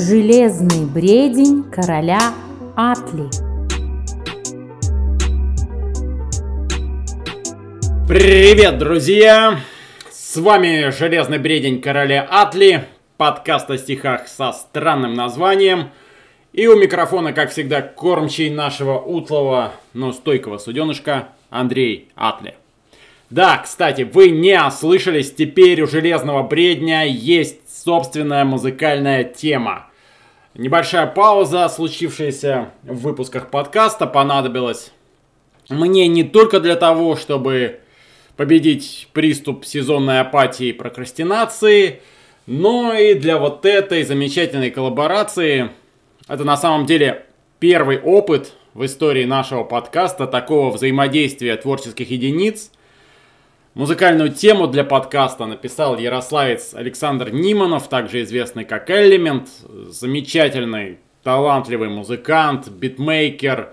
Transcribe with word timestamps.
Железный 0.00 0.86
бредень 0.86 1.64
короля 1.64 2.32
Атли. 2.76 3.28
Привет, 8.06 8.78
друзья! 8.78 9.58
С 10.08 10.36
вами 10.36 10.90
Железный 10.96 11.38
бредень 11.38 11.82
короля 11.82 12.24
Атли, 12.30 12.84
подкаст 13.16 13.68
о 13.72 13.76
стихах 13.76 14.28
со 14.28 14.52
странным 14.52 15.14
названием. 15.14 15.90
И 16.52 16.68
у 16.68 16.78
микрофона, 16.78 17.32
как 17.32 17.50
всегда, 17.50 17.82
кормчий 17.82 18.50
нашего 18.50 19.00
утлого, 19.00 19.72
но 19.94 20.12
стойкого 20.12 20.58
суденышка 20.58 21.30
Андрей 21.50 22.08
Атли. 22.14 22.54
Да, 23.30 23.58
кстати, 23.58 24.02
вы 24.02 24.30
не 24.30 24.56
ослышались, 24.64 25.34
теперь 25.34 25.82
у 25.82 25.88
Железного 25.88 26.44
Бредня 26.44 27.04
есть 27.04 27.84
собственная 27.84 28.44
музыкальная 28.44 29.24
тема. 29.24 29.87
Небольшая 30.58 31.06
пауза, 31.06 31.68
случившаяся 31.68 32.72
в 32.82 33.02
выпусках 33.02 33.48
подкаста, 33.48 34.08
понадобилась 34.08 34.90
мне 35.68 36.08
не 36.08 36.24
только 36.24 36.58
для 36.58 36.74
того, 36.74 37.14
чтобы 37.14 37.78
победить 38.36 39.06
приступ 39.12 39.64
сезонной 39.64 40.18
апатии 40.18 40.66
и 40.66 40.72
прокрастинации, 40.72 42.00
но 42.46 42.92
и 42.92 43.14
для 43.14 43.38
вот 43.38 43.64
этой 43.66 44.02
замечательной 44.02 44.72
коллаборации. 44.72 45.70
Это 46.26 46.42
на 46.42 46.56
самом 46.56 46.86
деле 46.86 47.24
первый 47.60 48.00
опыт 48.00 48.54
в 48.74 48.84
истории 48.84 49.26
нашего 49.26 49.62
подкаста 49.62 50.26
такого 50.26 50.72
взаимодействия 50.72 51.56
творческих 51.56 52.10
единиц– 52.10 52.72
Музыкальную 53.74 54.30
тему 54.30 54.66
для 54.66 54.82
подкаста 54.82 55.46
написал 55.46 55.98
ярославец 55.98 56.74
Александр 56.74 57.30
Ниманов, 57.30 57.88
также 57.88 58.22
известный 58.22 58.64
как 58.64 58.90
Элемент, 58.90 59.48
замечательный, 59.88 60.98
талантливый 61.22 61.88
музыкант, 61.88 62.68
битмейкер, 62.68 63.72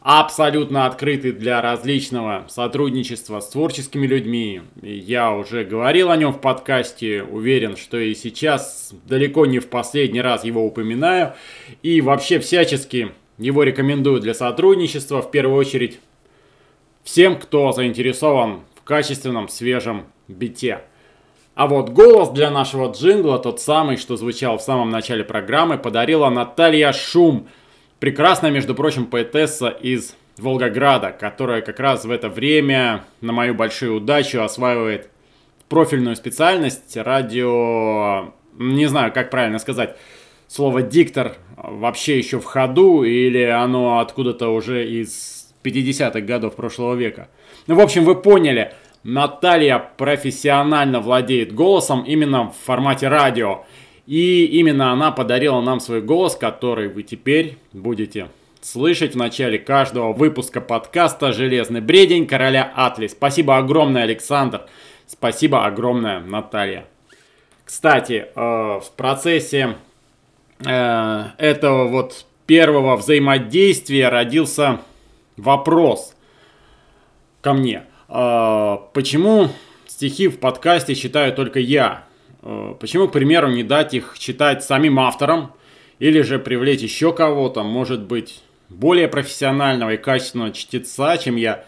абсолютно 0.00 0.86
открытый 0.86 1.32
для 1.32 1.62
различного 1.62 2.44
сотрудничества 2.48 3.40
с 3.40 3.48
творческими 3.48 4.06
людьми. 4.06 4.62
Я 4.82 5.32
уже 5.32 5.64
говорил 5.64 6.10
о 6.10 6.16
нем 6.16 6.32
в 6.32 6.40
подкасте, 6.40 7.22
уверен, 7.22 7.76
что 7.76 7.98
и 7.98 8.14
сейчас 8.14 8.92
далеко 9.06 9.46
не 9.46 9.60
в 9.60 9.68
последний 9.68 10.20
раз 10.20 10.44
его 10.44 10.66
упоминаю. 10.66 11.34
И 11.82 12.00
вообще 12.00 12.40
всячески 12.40 13.12
его 13.38 13.62
рекомендую 13.62 14.20
для 14.20 14.34
сотрудничества, 14.34 15.22
в 15.22 15.30
первую 15.30 15.56
очередь 15.56 15.98
всем, 17.04 17.38
кто 17.38 17.72
заинтересован 17.72 18.60
качественном 18.86 19.48
свежем 19.48 20.06
бите. 20.28 20.80
А 21.54 21.66
вот 21.66 21.90
голос 21.90 22.30
для 22.30 22.50
нашего 22.50 22.92
джингла, 22.92 23.38
тот 23.38 23.60
самый, 23.60 23.96
что 23.96 24.16
звучал 24.16 24.58
в 24.58 24.62
самом 24.62 24.90
начале 24.90 25.24
программы, 25.24 25.76
подарила 25.76 26.30
Наталья 26.30 26.92
Шум. 26.92 27.48
Прекрасная, 27.98 28.50
между 28.50 28.74
прочим, 28.74 29.06
поэтесса 29.06 29.68
из 29.68 30.14
Волгограда, 30.36 31.12
которая 31.12 31.62
как 31.62 31.80
раз 31.80 32.04
в 32.04 32.10
это 32.10 32.28
время, 32.28 33.04
на 33.22 33.32
мою 33.32 33.54
большую 33.54 33.96
удачу, 33.96 34.42
осваивает 34.42 35.10
профильную 35.68 36.16
специальность 36.16 36.96
радио... 36.96 38.32
Не 38.58 38.86
знаю, 38.86 39.12
как 39.12 39.30
правильно 39.30 39.58
сказать. 39.58 39.96
Слово 40.48 40.82
«диктор» 40.82 41.36
вообще 41.56 42.18
еще 42.18 42.38
в 42.38 42.44
ходу 42.44 43.02
или 43.02 43.42
оно 43.42 43.98
откуда-то 43.98 44.48
уже 44.50 44.86
из 44.88 45.35
50-х 45.66 46.20
годов 46.20 46.54
прошлого 46.54 46.94
века. 46.94 47.28
Ну, 47.66 47.74
в 47.74 47.80
общем, 47.80 48.04
вы 48.04 48.14
поняли, 48.14 48.72
Наталья 49.02 49.78
профессионально 49.78 51.00
владеет 51.00 51.54
голосом 51.54 52.02
именно 52.02 52.50
в 52.50 52.56
формате 52.64 53.08
радио. 53.08 53.64
И 54.06 54.44
именно 54.46 54.92
она 54.92 55.12
подарила 55.12 55.60
нам 55.60 55.80
свой 55.80 56.00
голос, 56.00 56.36
который 56.36 56.88
вы 56.88 57.02
теперь 57.02 57.56
будете 57.72 58.28
слышать 58.60 59.14
в 59.14 59.16
начале 59.16 59.58
каждого 59.58 60.12
выпуска 60.12 60.60
подкаста 60.60 61.32
«Железный 61.32 61.80
бредень 61.80 62.26
короля 62.26 62.72
Атли». 62.74 63.06
Спасибо 63.06 63.58
огромное, 63.58 64.02
Александр. 64.02 64.62
Спасибо 65.06 65.66
огромное, 65.66 66.20
Наталья. 66.20 66.84
Кстати, 67.64 68.26
э, 68.34 68.40
в 68.40 68.90
процессе 68.96 69.76
э, 70.64 71.24
этого 71.38 71.86
вот 71.86 72.26
первого 72.46 72.96
взаимодействия 72.96 74.08
родился 74.08 74.80
вопрос 75.36 76.14
ко 77.40 77.52
мне. 77.52 77.84
А, 78.08 78.76
почему 78.92 79.48
стихи 79.86 80.28
в 80.28 80.38
подкасте 80.38 80.94
читаю 80.94 81.32
только 81.32 81.60
я? 81.60 82.04
А, 82.42 82.74
почему, 82.74 83.08
к 83.08 83.12
примеру, 83.12 83.48
не 83.48 83.62
дать 83.62 83.94
их 83.94 84.16
читать 84.18 84.64
самим 84.64 84.98
авторам? 84.98 85.52
Или 85.98 86.20
же 86.20 86.38
привлечь 86.38 86.82
еще 86.82 87.12
кого-то, 87.12 87.62
может 87.62 88.02
быть, 88.02 88.42
более 88.68 89.08
профессионального 89.08 89.94
и 89.94 89.96
качественного 89.96 90.52
чтеца, 90.52 91.16
чем 91.16 91.36
я? 91.36 91.64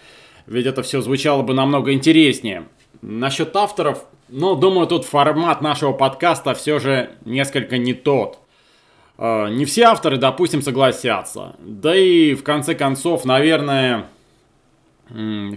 Ведь 0.46 0.66
это 0.66 0.82
все 0.82 1.00
звучало 1.00 1.42
бы 1.42 1.54
намного 1.54 1.92
интереснее. 1.92 2.68
Насчет 3.00 3.54
авторов, 3.54 4.04
ну, 4.28 4.54
думаю, 4.54 4.86
тут 4.86 5.04
формат 5.04 5.62
нашего 5.62 5.92
подкаста 5.92 6.54
все 6.54 6.78
же 6.78 7.10
несколько 7.24 7.78
не 7.78 7.94
тот. 7.94 8.38
А, 9.18 9.48
не 9.48 9.64
все 9.64 9.82
авторы, 9.82 10.16
допустим, 10.16 10.62
согласятся. 10.62 11.56
Да 11.58 11.94
и 11.94 12.34
в 12.34 12.44
конце 12.44 12.74
концов, 12.74 13.24
наверное, 13.24 14.06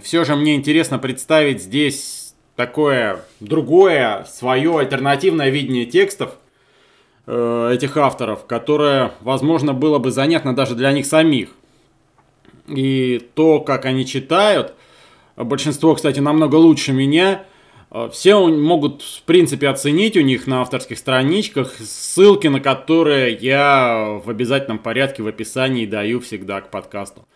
все 0.02 0.24
же 0.24 0.34
мне 0.34 0.56
интересно 0.56 0.98
представить 0.98 1.62
здесь 1.62 2.34
такое 2.56 3.24
другое, 3.40 4.24
свое 4.28 4.78
альтернативное 4.78 5.50
видение 5.50 5.86
текстов 5.86 6.34
э, 7.26 7.70
этих 7.72 7.96
авторов, 7.96 8.46
которое, 8.46 9.12
возможно, 9.20 9.72
было 9.72 9.98
бы 9.98 10.10
занятно 10.10 10.54
даже 10.54 10.74
для 10.74 10.92
них 10.92 11.06
самих. 11.06 11.50
И 12.66 13.28
то, 13.34 13.60
как 13.60 13.84
они 13.84 14.04
читают, 14.06 14.74
большинство, 15.36 15.94
кстати, 15.94 16.20
намного 16.20 16.56
лучше 16.56 16.92
меня, 16.92 17.44
все 18.12 18.46
могут, 18.46 19.02
в 19.02 19.22
принципе, 19.22 19.68
оценить 19.68 20.16
у 20.16 20.22
них 20.22 20.46
на 20.46 20.62
авторских 20.62 20.96
страничках, 20.98 21.74
ссылки 21.78 22.46
на 22.46 22.60
которые 22.60 23.34
я 23.34 24.20
в 24.24 24.30
обязательном 24.30 24.78
порядке 24.78 25.22
в 25.22 25.26
описании 25.26 25.84
даю 25.84 26.20
всегда 26.20 26.60
к 26.62 26.70
подкасту. 26.70 27.26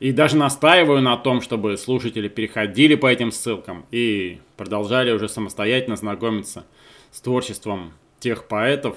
И 0.00 0.12
даже 0.12 0.36
настаиваю 0.36 1.02
на 1.02 1.16
том, 1.16 1.40
чтобы 1.42 1.76
слушатели 1.76 2.28
переходили 2.28 2.94
по 2.94 3.06
этим 3.06 3.32
ссылкам 3.32 3.84
и 3.90 4.38
продолжали 4.56 5.10
уже 5.10 5.28
самостоятельно 5.28 5.96
знакомиться 5.96 6.64
с 7.10 7.20
творчеством 7.20 7.92
тех 8.20 8.46
поэтов, 8.46 8.96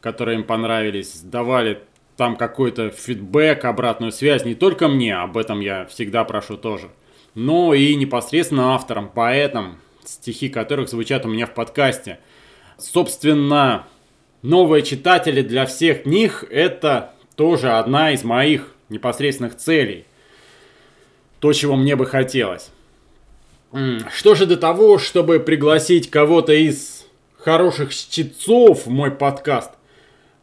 которые 0.00 0.38
им 0.38 0.44
понравились, 0.44 1.20
давали 1.20 1.80
там 2.16 2.36
какой-то 2.36 2.90
фидбэк, 2.90 3.64
обратную 3.64 4.10
связь, 4.10 4.44
не 4.44 4.54
только 4.54 4.88
мне, 4.88 5.16
об 5.16 5.36
этом 5.36 5.60
я 5.60 5.86
всегда 5.86 6.24
прошу 6.24 6.56
тоже, 6.56 6.90
но 7.34 7.74
и 7.74 7.94
непосредственно 7.94 8.74
авторам, 8.74 9.08
поэтам, 9.08 9.76
стихи 10.04 10.48
которых 10.48 10.88
звучат 10.88 11.24
у 11.24 11.28
меня 11.28 11.46
в 11.46 11.54
подкасте. 11.54 12.18
Собственно, 12.78 13.86
новые 14.42 14.82
читатели 14.82 15.42
для 15.42 15.66
всех 15.66 16.06
них 16.06 16.44
это 16.50 17.14
тоже 17.36 17.72
одна 17.72 18.12
из 18.12 18.24
моих 18.24 18.74
непосредственных 18.88 19.56
целей 19.56 20.04
то, 21.40 21.52
чего 21.52 21.74
мне 21.74 21.96
бы 21.96 22.06
хотелось. 22.06 22.70
Что 24.14 24.34
же 24.34 24.46
до 24.46 24.56
того, 24.56 24.98
чтобы 24.98 25.40
пригласить 25.40 26.08
кого-то 26.10 26.52
из 26.52 27.06
хороших 27.36 27.92
чтецов 27.92 28.86
в 28.86 28.90
мой 28.90 29.10
подкаст, 29.10 29.72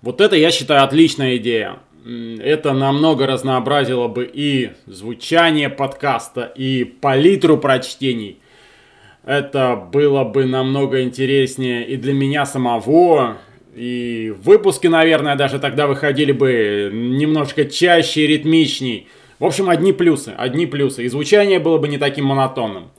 вот 0.01 0.19
это, 0.19 0.35
я 0.35 0.51
считаю, 0.51 0.83
отличная 0.83 1.37
идея. 1.37 1.79
Это 2.05 2.73
намного 2.73 3.27
разнообразило 3.27 4.07
бы 4.07 4.29
и 4.31 4.71
звучание 4.87 5.69
подкаста, 5.69 6.51
и 6.55 6.83
палитру 6.83 7.57
прочтений. 7.57 8.39
Это 9.29 9.75
было 9.75 10.23
бы 10.23 10.45
намного 10.45 11.03
интереснее 11.03 11.85
и 11.85 11.97
для 11.97 12.13
меня 12.13 12.47
самого, 12.47 13.37
и 13.75 14.33
выпуски, 14.43 14.87
наверное, 14.87 15.35
даже 15.35 15.59
тогда 15.59 15.85
выходили 15.85 16.31
бы 16.31 16.89
немножко 16.91 17.65
чаще 17.65 18.21
и 18.21 18.27
ритмичней. 18.27 19.07
В 19.37 19.45
общем, 19.45 19.69
одни 19.69 19.93
плюсы, 19.93 20.33
одни 20.35 20.65
плюсы. 20.65 21.03
И 21.03 21.09
звучание 21.09 21.59
было 21.59 21.77
бы 21.77 21.87
не 21.87 21.99
таким 21.99 22.25
монотонным. 22.25 22.89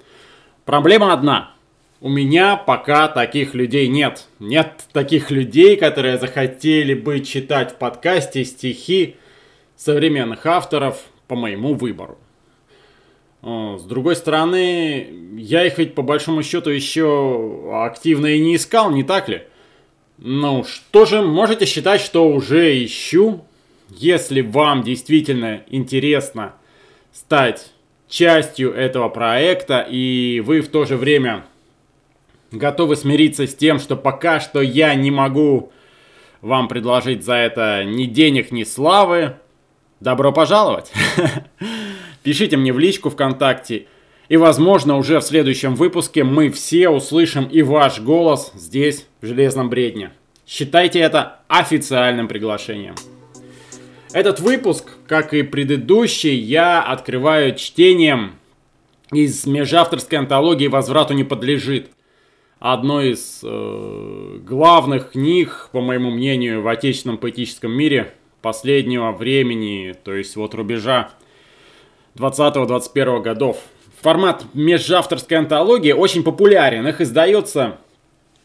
Проблема 0.64 1.12
одна. 1.12 1.50
У 2.00 2.08
меня 2.08 2.55
пока 2.55 3.08
таких 3.08 3.55
людей 3.55 3.88
нет. 3.88 4.28
Нет 4.38 4.84
таких 4.93 5.32
людей, 5.32 5.76
которые 5.76 6.16
захотели 6.16 6.94
бы 6.94 7.19
читать 7.22 7.72
в 7.72 7.75
подкасте 7.75 8.44
стихи 8.44 9.16
современных 9.75 10.46
авторов 10.46 11.02
по 11.26 11.34
моему 11.34 11.75
выбору. 11.75 12.19
С 13.42 13.82
другой 13.84 14.16
стороны, 14.16 15.08
я 15.38 15.64
их 15.64 15.78
ведь 15.78 15.94
по 15.94 16.02
большому 16.02 16.42
счету 16.42 16.69
еще 16.69 17.70
активно 17.72 18.26
и 18.26 18.38
не 18.38 18.56
искал, 18.56 18.90
не 18.90 19.02
так 19.02 19.28
ли? 19.31 19.42
Ну 20.19 20.64
что 20.64 21.06
же, 21.06 21.22
можете 21.22 21.64
считать, 21.64 22.02
что 22.02 22.28
уже 22.28 22.84
ищу, 22.84 23.42
если 23.88 24.42
вам 24.42 24.82
действительно 24.82 25.62
интересно 25.69 26.54
стать 27.12 27.72
частью 28.08 28.75
этого 28.75 29.08
проекта, 29.08 29.86
и 29.88 30.43
вы 30.44 30.60
в 30.60 30.69
то 30.69 30.84
же 30.84 30.98
время 30.98 31.46
готовы 32.52 32.96
смириться 32.96 33.46
с 33.46 33.54
тем, 33.54 33.78
что 33.78 33.96
пока 33.96 34.40
что 34.40 34.60
я 34.60 34.94
не 34.94 35.10
могу 35.10 35.72
вам 36.43 36.69
предложить 36.69 37.25
за 37.25 37.34
это 37.34 37.84
ни 37.84 38.04
денег, 38.04 38.50
ни 38.50 38.64
славы, 38.64 39.36
добро 40.00 40.31
пожаловать! 40.31 40.93
Пишите 42.22 42.56
мне 42.56 42.72
в 42.72 42.78
личку 42.78 43.11
ВКонтакте, 43.11 43.87
и, 44.28 44.37
возможно, 44.37 44.96
уже 44.96 45.19
в 45.19 45.25
следующем 45.25 45.75
выпуске 45.75 46.22
мы 46.22 46.50
все 46.50 46.88
услышим 46.88 47.46
и 47.46 47.62
ваш 47.62 48.00
голос 48.00 48.52
здесь, 48.55 49.06
в 49.20 49.26
Железном 49.26 49.70
Бредне. 49.70 50.12
Считайте 50.46 51.00
это 51.00 51.40
официальным 51.49 52.28
приглашением. 52.28 52.94
Этот 54.12 54.40
выпуск, 54.40 54.84
как 55.06 55.34
и 55.34 55.43
предыдущий, 55.43 56.34
я 56.34 56.82
открываю 56.82 57.55
чтением 57.55 58.32
из 59.12 59.46
межавторской 59.46 60.19
антологии 60.19 60.67
«Возврату 60.67 61.14
не 61.14 61.25
подлежит». 61.25 61.90
Одной 62.58 63.12
из 63.12 63.40
э, 63.43 64.38
главных 64.43 65.12
книг, 65.12 65.70
по 65.72 65.81
моему 65.81 66.11
мнению, 66.11 66.61
в 66.61 66.69
отечественном 66.69 67.17
поэтическом 67.17 67.72
мире 67.72 68.12
последнего 68.43 69.12
времени, 69.12 69.94
то 70.05 70.14
есть 70.14 70.37
вот 70.37 70.55
рубежа 70.55 71.11
20-21 72.16 73.22
годов. 73.22 73.58
Формат 74.00 74.44
межавторской 74.54 75.38
антологии 75.38 75.92
очень 75.92 76.22
популярен. 76.22 76.86
Их 76.86 77.00
издается 77.00 77.78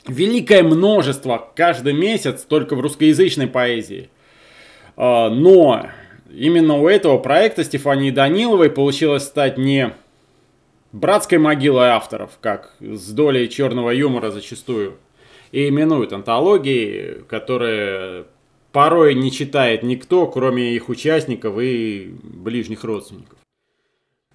великое 0.07 0.63
множество 0.63 1.51
каждый 1.55 1.93
месяц 1.93 2.41
только 2.41 2.75
в 2.75 2.81
русскоязычной 2.81 3.47
поэзии. 3.47 4.09
А, 4.97 5.29
но 5.29 5.87
именно 6.29 6.77
у 6.77 6.87
этого 6.87 7.17
проекта 7.17 7.63
Стефании 7.63 8.11
Даниловой 8.11 8.69
получилось 8.69 9.23
стать 9.23 9.57
не 9.57 9.93
братской 10.91 11.37
могилой 11.37 11.89
авторов, 11.89 12.31
как 12.39 12.75
с 12.79 13.11
долей 13.11 13.49
черного 13.49 13.91
юмора 13.91 14.31
зачастую 14.31 14.97
и 15.51 15.69
именуют 15.69 16.13
антологии, 16.13 17.23
которые 17.27 18.25
порой 18.71 19.13
не 19.15 19.31
читает 19.31 19.83
никто, 19.83 20.27
кроме 20.27 20.73
их 20.75 20.89
участников 20.89 21.57
и 21.59 22.13
ближних 22.23 22.83
родственников. 22.83 23.39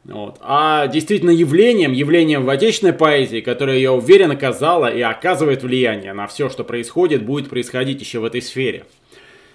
Вот. 0.05 0.39
А 0.41 0.87
действительно 0.87 1.31
явлением, 1.31 1.93
явлением 1.93 2.45
в 2.45 2.51
отечественной 2.51 2.95
поэзии, 2.95 3.41
которое, 3.41 3.79
я 3.79 3.93
уверен, 3.93 4.31
оказало 4.31 4.87
и 4.87 5.01
оказывает 5.03 5.63
влияние 5.63 6.13
на 6.15 6.27
все, 6.27 6.49
что 6.49 6.65
происходит, 6.65 7.25
будет 7.25 7.51
происходить 7.51 8.01
еще 8.01 8.21
в 8.21 8.25
этой 8.25 8.41
сфере. 8.41 8.87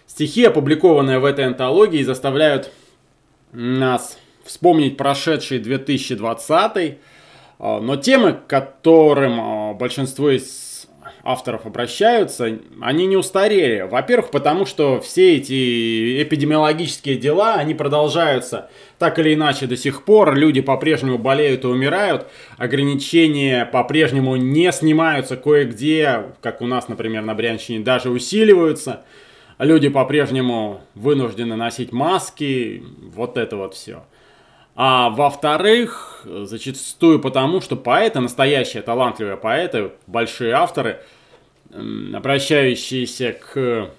Стихи, 0.06 0.46
опубликованные 0.46 1.20
в 1.20 1.26
этой 1.26 1.46
антологии, 1.46 2.04
заставляют 2.04 2.72
нас 3.52 4.20
вспомнить 4.44 4.98
прошедший 4.98 5.60
2020, 5.60 6.98
а, 7.58 7.80
но 7.82 7.96
темы, 7.96 8.40
которым 8.48 9.40
а, 9.40 9.74
большинство 9.74 10.30
из 10.30 10.65
авторов 11.25 11.66
обращаются, 11.66 12.60
они 12.80 13.07
не 13.07 13.18
устарели. 13.18 13.81
Во-первых, 13.81 14.30
потому 14.30 14.68
что 14.68 15.01
все 15.01 15.38
эти 15.38 16.22
эпидемиологические 16.22 17.18
дела, 17.18 17.56
они 17.56 17.74
продолжаются 17.74 18.69
так 19.00 19.18
или 19.18 19.33
иначе 19.33 19.66
до 19.66 19.75
сих 19.75 20.06
пор. 20.06 20.36
Люди 20.36 20.62
по-прежнему 20.62 21.18
болеют 21.18 21.63
и 21.63 21.68
умирают. 21.68 22.27
Ограничения 22.57 23.66
по-прежнему 23.66 24.36
не 24.36 24.72
снимаются 24.72 25.36
кое-где, 25.36 26.25
как 26.42 26.62
у 26.62 26.68
нас, 26.68 26.88
например, 26.88 27.24
на 27.24 27.33
Брянщине, 27.33 27.80
даже 27.80 28.12
усиливаются. 28.12 29.01
Люди 29.57 29.89
по-прежнему 29.89 30.81
вынуждены 30.94 31.56
носить 31.56 31.92
маски. 31.92 32.83
Вот 33.16 33.38
это 33.38 33.57
вот 33.57 33.74
все. 33.74 34.04
А 34.75 35.10
во-вторых, 35.10 36.25
зачастую 36.25 37.19
потому, 37.19 37.62
что 37.62 37.77
поэты, 37.77 38.19
настоящие 38.19 38.83
талантливые 38.83 39.38
поэты, 39.38 39.92
большие 40.06 40.54
авторы, 40.54 41.00
обращающиеся 42.13 43.33
к 43.33 43.89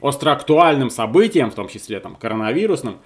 остроактуальным 0.00 0.90
событиям, 0.90 1.50
в 1.50 1.54
том 1.54 1.68
числе 1.68 2.00
там 2.00 2.16
коронавирусным, 2.16 2.98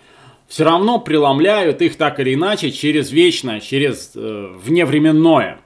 все 0.46 0.64
равно 0.64 0.98
преломляют 0.98 1.80
их 1.82 1.96
так 1.96 2.18
или 2.20 2.34
иначе 2.34 2.72
через 2.72 3.12
вечное, 3.12 3.60
через 3.60 4.12
э, 4.16 4.52
вневременное. 4.56 5.58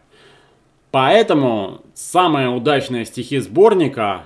Поэтому 0.91 1.81
самые 1.94 2.49
удачные 2.49 3.06
стихи 3.06 3.38
сборника, 3.38 4.25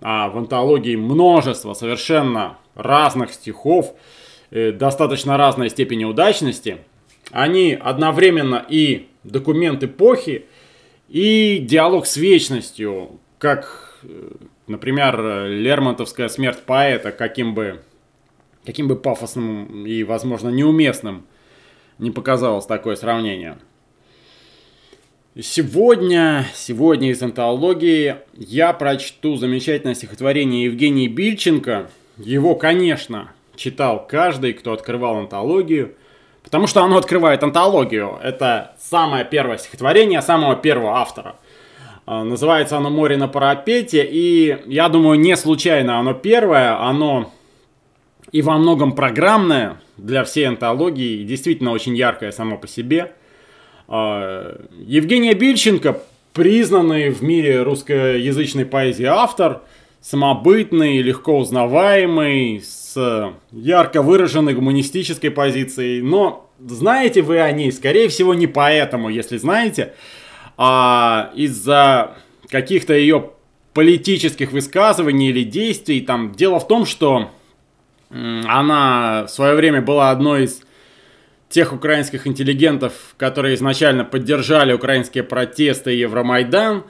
а 0.00 0.28
в 0.28 0.38
антологии 0.38 0.96
множество 0.96 1.72
совершенно 1.74 2.58
разных 2.74 3.32
стихов, 3.32 3.94
достаточно 4.50 5.36
разной 5.36 5.70
степени 5.70 6.04
удачности, 6.04 6.78
они 7.30 7.72
одновременно 7.72 8.64
и 8.68 9.08
документ 9.24 9.82
эпохи, 9.82 10.46
и 11.08 11.58
диалог 11.58 12.06
с 12.06 12.16
вечностью, 12.16 13.20
как, 13.38 14.00
э, 14.02 14.32
например, 14.66 15.46
Лермонтовская 15.48 16.28
смерть 16.28 16.62
поэта, 16.64 17.12
каким 17.12 17.54
бы, 17.54 17.82
каким 18.64 18.88
бы 18.88 18.96
пафосным 18.96 19.86
и, 19.86 20.02
возможно, 20.02 20.48
неуместным 20.48 21.26
не 21.98 22.10
показалось 22.10 22.66
такое 22.66 22.96
сравнение. 22.96 23.58
Сегодня, 25.38 26.46
сегодня 26.54 27.10
из 27.10 27.22
антологии 27.22 28.16
я 28.34 28.72
прочту 28.72 29.36
замечательное 29.36 29.94
стихотворение 29.94 30.64
Евгении 30.64 31.08
Бильченко. 31.08 31.90
Его, 32.16 32.54
конечно, 32.54 33.32
читал 33.56 34.06
каждый, 34.06 34.52
кто 34.52 34.72
открывал 34.72 35.16
антологию. 35.16 35.94
Потому 36.42 36.68
что 36.68 36.84
оно 36.84 36.96
открывает 36.96 37.42
антологию. 37.42 38.20
Это 38.22 38.76
самое 38.78 39.24
первое 39.24 39.58
стихотворение 39.58 40.22
самого 40.22 40.54
первого 40.54 40.98
автора. 40.98 41.34
А, 42.06 42.22
называется 42.22 42.76
оно 42.76 42.88
«Море 42.88 43.16
на 43.16 43.26
парапете». 43.26 44.06
И 44.08 44.56
я 44.66 44.88
думаю, 44.88 45.18
не 45.18 45.36
случайно 45.36 45.98
оно 45.98 46.14
первое. 46.14 46.80
Оно 46.80 47.32
и 48.30 48.42
во 48.42 48.58
многом 48.58 48.92
программное 48.92 49.80
для 49.96 50.22
всей 50.22 50.46
антологии. 50.46 51.22
И 51.22 51.24
действительно 51.24 51.72
очень 51.72 51.96
яркое 51.96 52.30
само 52.30 52.58
по 52.58 52.68
себе. 52.68 53.12
А, 53.88 54.56
Евгения 54.78 55.34
Бильченко, 55.34 56.00
признанный 56.32 57.10
в 57.10 57.22
мире 57.22 57.62
русскоязычной 57.62 58.66
поэзии 58.66 59.06
автор, 59.06 59.62
самобытный, 60.00 61.02
легко 61.02 61.38
узнаваемый, 61.38 62.62
с 62.62 63.32
ярко 63.52 64.02
выраженной 64.02 64.54
гуманистической 64.54 65.30
позицией, 65.30 66.02
но 66.02 66.50
знаете 66.58 67.22
вы 67.22 67.40
о 67.40 67.50
ней, 67.52 67.70
скорее 67.72 68.08
всего, 68.08 68.34
не 68.34 68.46
поэтому, 68.46 69.08
если 69.08 69.36
знаете, 69.36 69.94
а 70.56 71.30
из-за 71.34 72.16
каких-то 72.48 72.94
ее 72.94 73.30
политических 73.74 74.52
высказываний 74.52 75.28
или 75.28 75.42
действий. 75.42 76.00
Там 76.00 76.32
дело 76.32 76.58
в 76.58 76.66
том, 76.66 76.86
что 76.86 77.30
она 78.10 79.24
в 79.26 79.28
свое 79.28 79.54
время 79.54 79.82
была 79.82 80.10
одной 80.10 80.44
из 80.44 80.62
тех 81.50 81.74
украинских 81.74 82.26
интеллигентов, 82.26 83.14
которые 83.18 83.54
изначально 83.54 84.04
поддержали 84.04 84.72
украинские 84.72 85.24
протесты 85.24 85.94
и 85.94 85.98
Евромайдан. 85.98 86.84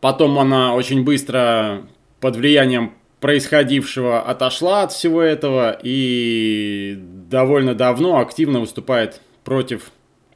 Потом 0.00 0.38
она 0.38 0.74
очень 0.74 1.04
быстро 1.04 1.82
под 2.22 2.36
влиянием 2.36 2.92
происходившего 3.18 4.22
отошла 4.22 4.84
от 4.84 4.92
всего 4.92 5.20
этого 5.20 5.76
и 5.82 6.96
довольно 7.28 7.74
давно 7.74 8.20
активно 8.20 8.60
выступает 8.60 9.20
против 9.42 9.90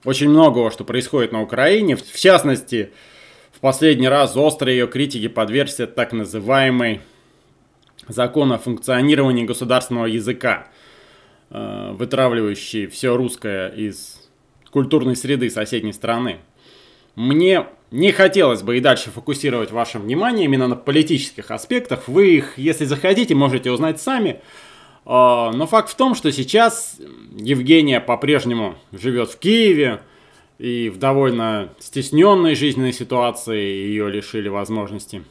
очень 0.04 0.28
многого, 0.28 0.72
что 0.72 0.84
происходит 0.84 1.30
на 1.30 1.42
Украине. 1.42 1.94
В 1.94 2.18
частности, 2.18 2.90
в 3.52 3.60
последний 3.60 4.08
раз 4.08 4.36
острые 4.36 4.78
ее 4.78 4.88
критики 4.88 5.28
подвергся 5.28 5.86
так 5.86 6.12
называемый 6.12 7.02
закон 8.08 8.52
о 8.52 8.58
функционировании 8.58 9.44
государственного 9.44 10.06
языка, 10.06 10.66
э, 11.50 11.92
вытравливающий 11.92 12.88
все 12.88 13.16
русское 13.16 13.68
из 13.68 14.28
культурной 14.72 15.14
среды 15.14 15.50
соседней 15.50 15.92
страны. 15.92 16.38
Мне 17.16 17.66
не 17.90 18.12
хотелось 18.12 18.62
бы 18.62 18.76
и 18.76 18.80
дальше 18.80 19.10
фокусировать 19.10 19.70
ваше 19.70 19.98
внимание 19.98 20.44
именно 20.44 20.68
на 20.68 20.76
политических 20.76 21.50
аспектах. 21.50 22.08
Вы 22.08 22.36
их, 22.36 22.58
если 22.58 22.84
захотите, 22.84 23.34
можете 23.34 23.70
узнать 23.70 24.00
сами. 24.00 24.40
А, 25.06 25.50
но 25.52 25.66
факт 25.66 25.88
в 25.90 25.94
том, 25.94 26.14
что 26.14 26.30
сейчас 26.30 27.00
Евгения 27.34 28.00
по-прежнему 28.00 28.76
живет 28.92 29.30
в 29.30 29.38
Киеве 29.38 30.00
и 30.58 30.90
в 30.90 30.98
довольно 30.98 31.72
стесненной 31.78 32.54
жизненной 32.54 32.92
ситуации 32.92 33.60
ее 33.60 34.10
лишили 34.10 34.48
возможности 34.48 35.22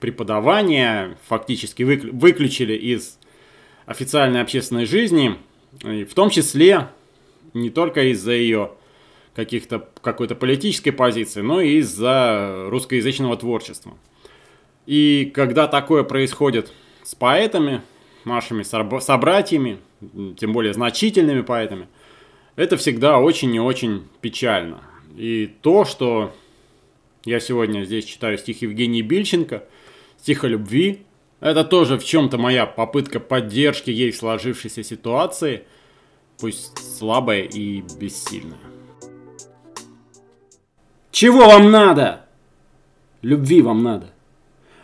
преподавания, 0.00 1.18
фактически 1.28 1.82
выключили 1.82 2.74
из 2.74 3.18
официальной 3.86 4.40
общественной 4.40 4.86
жизни, 4.86 5.36
в 5.82 6.14
том 6.14 6.30
числе 6.30 6.88
не 7.54 7.70
только 7.70 8.10
из-за 8.12 8.32
ее 8.32 8.72
каких-то 9.38 9.88
какой-то 10.02 10.34
политической 10.34 10.90
позиции, 10.90 11.42
но 11.42 11.60
и 11.60 11.76
из-за 11.76 12.66
русскоязычного 12.70 13.36
творчества. 13.36 13.96
И 14.84 15.30
когда 15.32 15.68
такое 15.68 16.02
происходит 16.02 16.72
с 17.04 17.14
поэтами, 17.14 17.82
нашими 18.24 18.64
собратьями, 18.64 19.78
тем 20.40 20.52
более 20.52 20.74
значительными 20.74 21.42
поэтами, 21.42 21.86
это 22.56 22.76
всегда 22.76 23.20
очень 23.20 23.54
и 23.54 23.60
очень 23.60 24.08
печально. 24.20 24.82
И 25.16 25.48
то, 25.62 25.84
что 25.84 26.34
я 27.24 27.38
сегодня 27.38 27.84
здесь 27.84 28.06
читаю 28.06 28.38
стих 28.38 28.62
Евгении 28.62 29.02
Бильченко, 29.02 29.62
стих 30.18 30.42
о 30.42 30.48
любви, 30.48 31.04
Это 31.38 31.62
тоже 31.62 31.96
в 31.96 32.04
чем-то 32.04 32.36
моя 32.38 32.66
попытка 32.66 33.20
поддержки 33.20 33.90
ей 33.90 34.10
в 34.10 34.16
сложившейся 34.16 34.82
ситуации, 34.82 35.62
пусть 36.40 36.76
слабая 36.98 37.42
и 37.42 37.84
бессильная. 38.00 38.67
Чего 41.10 41.46
вам 41.46 41.70
надо? 41.70 42.26
Любви 43.22 43.62
вам 43.62 43.82
надо. 43.82 44.06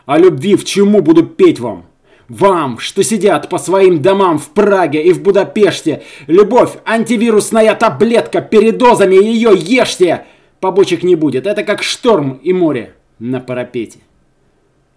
А 0.06 0.18
любви 0.18 0.56
в 0.56 0.64
чему 0.64 1.00
буду 1.00 1.24
петь 1.24 1.60
вам? 1.60 1.86
Вам, 2.28 2.78
что 2.78 3.02
сидят 3.02 3.48
по 3.48 3.58
своим 3.58 4.00
домам 4.00 4.38
в 4.38 4.50
Праге 4.50 5.02
и 5.02 5.12
в 5.12 5.22
Будапеште. 5.22 6.02
Любовь, 6.26 6.78
антивирусная 6.86 7.74
таблетка, 7.74 8.40
передозами 8.40 9.14
ее 9.14 9.50
ешьте. 9.54 10.24
Побочек 10.60 11.02
не 11.02 11.16
будет. 11.16 11.46
Это 11.46 11.62
как 11.64 11.82
шторм 11.82 12.40
и 12.42 12.52
море 12.52 12.94
на 13.18 13.40
парапете. 13.40 13.98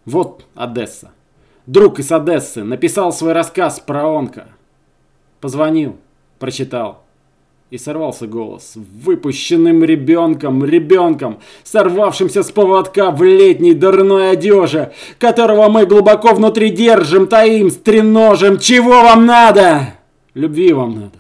Вот 0.06 0.46
Одесса. 0.56 1.12
Друг 1.66 2.00
из 2.00 2.10
Одессы 2.14 2.64
написал 2.64 3.12
свой 3.12 3.34
рассказ 3.34 3.82
про 3.82 4.08
онко. 4.08 4.48
Позвонил, 5.42 5.98
прочитал. 6.40 7.04
И 7.70 7.78
сорвался 7.78 8.28
голос. 8.28 8.74
Выпущенным 8.76 9.84
ребенком, 9.84 10.64
ребенком, 10.64 11.40
сорвавшимся 11.64 12.44
с 12.44 12.52
поводка 12.52 13.12
в 13.12 13.22
летней 13.24 13.74
дурной 13.74 14.32
одежде, 14.32 14.94
которого 15.20 15.68
мы 15.70 15.86
глубоко 15.86 16.34
внутри 16.34 16.70
держим, 16.70 17.28
таим, 17.28 17.70
стреножим. 17.70 18.58
Чего 18.58 19.02
вам 19.04 19.26
надо? 19.26 19.96
Любви 20.34 20.72
вам 20.72 20.96
надо. 20.96 21.20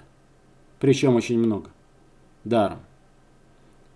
Причем 0.79 1.15
очень 1.17 1.39
много. 1.39 1.69
Даром. 2.45 2.79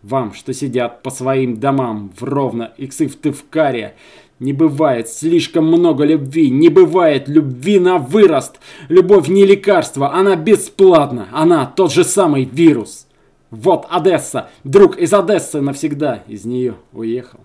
Вам, 0.04 0.34
что 0.34 0.54
сидят 0.54 1.04
по 1.04 1.12
своим 1.12 1.58
домам 1.58 2.12
в 2.18 2.24
ровно 2.24 2.74
и 2.76 2.88
в 2.88 3.16
Тывкаре, 3.16 3.96
не 4.42 4.54
бывает 4.54 5.08
слишком 5.08 5.68
много 5.68 6.04
любви, 6.04 6.50
не 6.50 6.70
бывает 6.70 7.28
любви 7.28 7.80
на 7.80 8.00
вырост. 8.00 8.60
Любовь 8.90 9.28
не 9.28 9.46
лекарство, 9.46 10.14
она 10.14 10.36
бесплатна, 10.36 11.30
она 11.32 11.68
тот 11.68 11.94
же 11.94 12.04
самый 12.04 12.46
вирус. 12.46 13.08
Вот 13.52 13.86
Одесса, 13.88 14.50
друг 14.64 14.98
из 14.98 15.14
Одессы 15.14 15.62
навсегда 15.62 16.24
из 16.28 16.44
нее 16.44 16.76
уехал. 16.92 17.42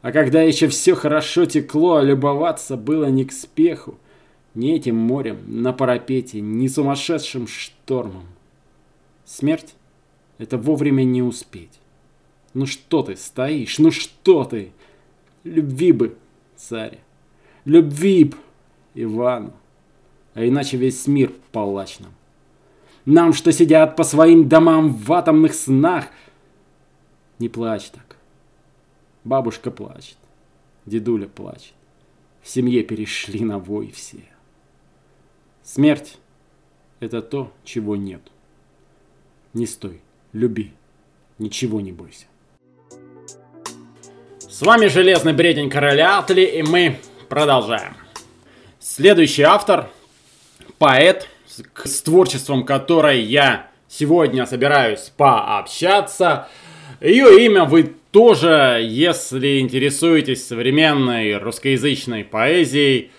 А 0.00 0.12
когда 0.12 0.42
еще 0.42 0.68
все 0.68 0.94
хорошо 0.94 1.44
текло, 1.44 2.00
любоваться 2.00 2.76
было 2.76 3.06
не 3.06 3.24
к 3.24 3.32
спеху, 3.32 3.98
ни 4.54 4.72
этим 4.72 4.96
морем 4.96 5.38
на 5.46 5.72
парапете, 5.72 6.40
ни 6.40 6.68
сумасшедшим 6.68 7.48
штормом. 7.48 8.26
Смерть— 9.24 9.74
это 10.38 10.56
вовремя 10.56 11.02
не 11.02 11.20
успеть. 11.20 11.80
Ну 12.54 12.66
что 12.66 13.02
ты 13.02 13.16
стоишь, 13.16 13.80
ну 13.80 13.90
что 13.90 14.44
ты? 14.44 14.70
Любви 15.44 15.92
бы, 15.92 16.16
царь. 16.56 16.98
Любви 17.64 18.24
б, 18.24 18.36
Ивану. 18.94 19.52
А 20.34 20.46
иначе 20.46 20.76
весь 20.76 21.06
мир 21.06 21.32
палач 21.50 21.98
нам. 21.98 22.12
Нам, 23.04 23.32
что 23.32 23.52
сидят 23.52 23.96
по 23.96 24.04
своим 24.04 24.48
домам 24.48 24.94
в 24.94 25.12
атомных 25.12 25.54
снах. 25.54 26.06
Не 27.38 27.48
плачь 27.48 27.90
так. 27.90 28.16
Бабушка 29.24 29.70
плачет. 29.70 30.16
Дедуля 30.86 31.28
плачет. 31.28 31.74
В 32.42 32.48
семье 32.48 32.82
перешли 32.82 33.44
на 33.44 33.58
вой 33.58 33.90
все. 33.90 34.24
Смерть— 35.62 36.18
это 37.00 37.22
то, 37.22 37.52
чего 37.64 37.94
нет. 37.94 38.20
Не 39.52 39.66
стой, 39.66 40.00
люби, 40.32 40.72
ничего 41.38 41.80
не 41.80 41.92
бойся. 41.92 42.26
С 44.52 44.60
вами 44.60 44.88
Железный 44.88 45.32
Бредень 45.32 45.70
Короля 45.70 46.18
Атли, 46.18 46.42
и 46.42 46.62
мы 46.62 46.98
продолжаем. 47.30 47.96
Следующий 48.78 49.44
автор, 49.44 49.88
поэт, 50.76 51.26
с 51.46 52.02
творчеством 52.02 52.66
которой 52.66 53.22
я 53.22 53.68
сегодня 53.88 54.44
собираюсь 54.44 55.10
пообщаться. 55.16 56.48
Ее 57.00 57.46
имя 57.46 57.64
вы 57.64 57.94
тоже, 58.10 58.82
если 58.86 59.58
интересуетесь 59.58 60.46
современной 60.46 61.38
русскоязычной 61.38 62.22
поэзией, 62.22 63.10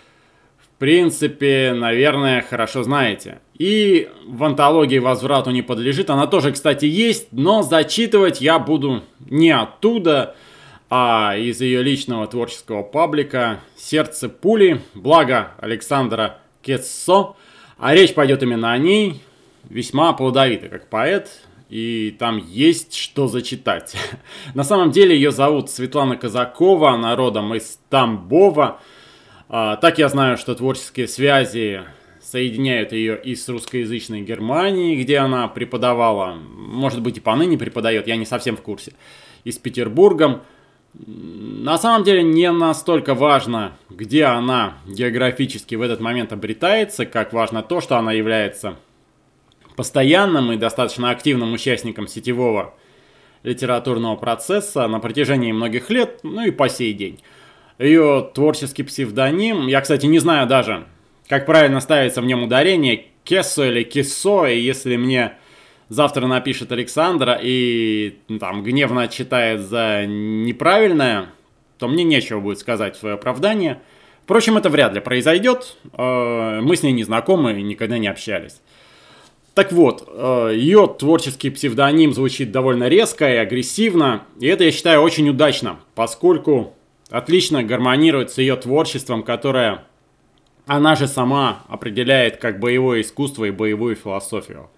в 0.59 0.77
принципе, 0.77 1.73
наверное, 1.75 2.45
хорошо 2.47 2.83
знаете. 2.83 3.39
И 3.57 4.07
в 4.27 4.43
антологии 4.43 4.99
«Возврату 4.99 5.49
не 5.49 5.63
подлежит» 5.63 6.11
она 6.11 6.27
тоже, 6.27 6.51
кстати, 6.51 6.85
есть, 6.85 7.29
но 7.31 7.63
зачитывать 7.63 8.39
я 8.39 8.59
буду 8.59 9.01
не 9.19 9.49
оттуда, 9.49 10.35
а 10.95 11.35
из 11.35 11.59
ее 11.59 11.81
личного 11.81 12.27
творческого 12.27 12.83
паблика 12.83 13.61
«Сердце 13.75 14.29
пули», 14.29 14.79
благо 14.93 15.53
Александра 15.57 16.37
Кецо. 16.61 17.35
А 17.79 17.95
речь 17.95 18.13
пойдет 18.13 18.43
именно 18.43 18.71
о 18.71 18.77
ней, 18.77 19.23
весьма 19.67 20.13
плодовита 20.13 20.69
как 20.69 20.89
поэт, 20.89 21.47
и 21.67 22.15
там 22.19 22.37
есть 22.37 22.93
что 22.93 23.27
зачитать. 23.27 23.95
На 24.53 24.63
самом 24.63 24.91
деле 24.91 25.15
ее 25.15 25.31
зовут 25.31 25.71
Светлана 25.71 26.15
Казакова, 26.15 26.91
она 26.91 27.15
родом 27.15 27.55
из 27.55 27.79
Тамбова. 27.89 28.79
А, 29.49 29.77
так 29.77 29.97
я 29.97 30.09
знаю, 30.09 30.37
что 30.37 30.53
творческие 30.53 31.07
связи 31.07 31.81
соединяют 32.21 32.91
ее 32.91 33.19
и 33.19 33.33
с 33.33 33.49
русскоязычной 33.49 34.21
Германией, 34.21 35.01
где 35.01 35.17
она 35.17 35.47
преподавала, 35.47 36.35
может 36.35 37.01
быть 37.01 37.17
и 37.17 37.19
поныне 37.19 37.57
преподает, 37.57 38.05
я 38.05 38.15
не 38.15 38.27
совсем 38.27 38.55
в 38.55 38.61
курсе, 38.61 38.93
и 39.43 39.51
с 39.51 39.57
Петербургом. 39.57 40.43
На 40.93 41.77
самом 41.79 42.03
деле 42.03 42.21
не 42.21 42.51
настолько 42.51 43.15
важно, 43.15 43.73
где 43.89 44.25
она 44.25 44.77
географически 44.85 45.73
в 45.73 45.81
этот 45.81 45.99
момент 45.99 46.31
обретается, 46.31 47.05
как 47.07 47.33
важно 47.33 47.63
то, 47.63 47.81
что 47.81 47.97
она 47.97 48.11
является 48.11 48.75
постоянным 49.75 50.51
и 50.51 50.57
достаточно 50.57 51.09
активным 51.09 51.53
участником 51.53 52.07
сетевого 52.07 52.75
литературного 53.41 54.15
процесса 54.15 54.87
на 54.87 54.99
протяжении 54.99 55.51
многих 55.51 55.89
лет, 55.89 56.19
ну 56.21 56.45
и 56.45 56.51
по 56.51 56.69
сей 56.69 56.93
день. 56.93 57.19
Ее 57.79 58.29
творческий 58.33 58.83
псевдоним, 58.83 59.65
я, 59.67 59.81
кстати, 59.81 60.05
не 60.05 60.19
знаю 60.19 60.47
даже, 60.47 60.85
как 61.27 61.47
правильно 61.47 61.79
ставится 61.79 62.21
в 62.21 62.25
нем 62.25 62.43
ударение, 62.43 63.07
Кессо 63.23 63.65
или 63.65 63.83
Кессо, 63.83 64.45
и 64.45 64.59
если 64.59 64.95
мне 64.95 65.33
завтра 65.89 66.27
напишет 66.27 66.71
Александра 66.71 67.39
и 67.41 68.19
ну, 68.27 68.39
там 68.39 68.63
гневно 68.63 69.03
отчитает 69.03 69.61
за 69.61 70.05
неправильное, 70.07 71.27
то 71.77 71.87
мне 71.87 72.03
нечего 72.03 72.39
будет 72.39 72.59
сказать 72.59 72.95
свое 72.95 73.15
оправдание. 73.15 73.81
Впрочем, 74.23 74.57
это 74.57 74.69
вряд 74.69 74.93
ли 74.93 75.01
произойдет. 75.01 75.75
Э, 75.97 76.61
мы 76.61 76.75
с 76.75 76.83
ней 76.83 76.93
не 76.93 77.03
знакомы 77.03 77.59
и 77.59 77.61
никогда 77.61 77.97
не 77.97 78.07
общались. 78.07 78.61
Так 79.53 79.71
вот, 79.71 80.07
э, 80.07 80.51
ее 80.55 80.87
творческий 80.97 81.49
псевдоним 81.51 82.13
звучит 82.13 82.51
довольно 82.51 82.87
резко 82.87 83.31
и 83.31 83.37
агрессивно, 83.37 84.23
и 84.39 84.47
это 84.47 84.63
я 84.63 84.71
считаю 84.71 85.01
очень 85.01 85.29
удачно, 85.29 85.79
поскольку 85.93 86.73
отлично 87.11 87.63
гармонирует 87.63 88.31
с 88.31 88.39
ее 88.39 88.55
творчеством, 88.55 89.21
которое 89.21 89.83
она 90.65 90.95
же 90.95 91.07
сама 91.07 91.63
определяет 91.67 92.37
как 92.37 92.59
боевое 92.59 93.01
искусство 93.01 93.45
и 93.45 93.51
боевую 93.51 93.95
философию. 93.95 94.69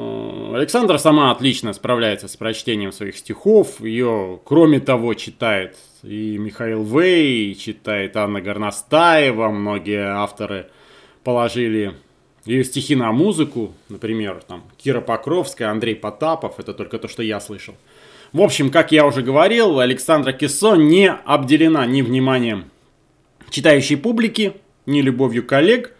Э, 0.00 0.52
Александра 0.54 0.98
сама 0.98 1.30
отлично 1.30 1.72
справляется 1.72 2.28
с 2.28 2.36
прочтением 2.36 2.92
своих 2.92 3.16
стихов. 3.16 3.80
Ее, 3.80 4.40
кроме 4.44 4.80
того, 4.80 5.14
читает 5.14 5.76
и 6.02 6.38
Михаил 6.38 6.84
Вей, 6.84 7.52
и 7.52 7.58
читает 7.58 8.16
Анна 8.16 8.40
Горностаева. 8.40 9.48
Многие 9.48 10.06
авторы 10.06 10.66
положили 11.22 11.94
ее 12.46 12.64
стихи 12.64 12.96
на 12.96 13.12
музыку. 13.12 13.74
Например, 13.88 14.42
там 14.46 14.64
Кира 14.78 15.00
Покровская, 15.00 15.70
Андрей 15.70 15.94
Потапов. 15.94 16.58
Это 16.58 16.72
только 16.72 16.98
то, 16.98 17.08
что 17.08 17.22
я 17.22 17.40
слышал. 17.40 17.74
В 18.32 18.40
общем, 18.40 18.70
как 18.70 18.92
я 18.92 19.06
уже 19.06 19.22
говорил, 19.22 19.80
Александра 19.80 20.32
Кессо 20.32 20.76
не 20.76 21.10
обделена 21.10 21.84
ни 21.84 22.00
вниманием 22.00 22.70
читающей 23.50 23.96
публики, 23.96 24.54
ни 24.86 25.02
любовью 25.02 25.44
коллег. 25.44 25.94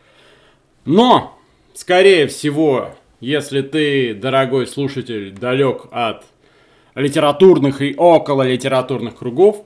Но, 0.85 1.39
скорее 1.75 2.29
всего, 2.29 2.95
если 3.21 3.61
ты, 3.61 4.15
дорогой 4.15 4.67
слушатель, 4.67 5.33
далек 5.33 5.87
от 5.91 6.25
литературных 6.95 7.83
и 7.83 7.95
около 7.97 8.43
литературных 8.43 9.17
кругов, 9.17 9.65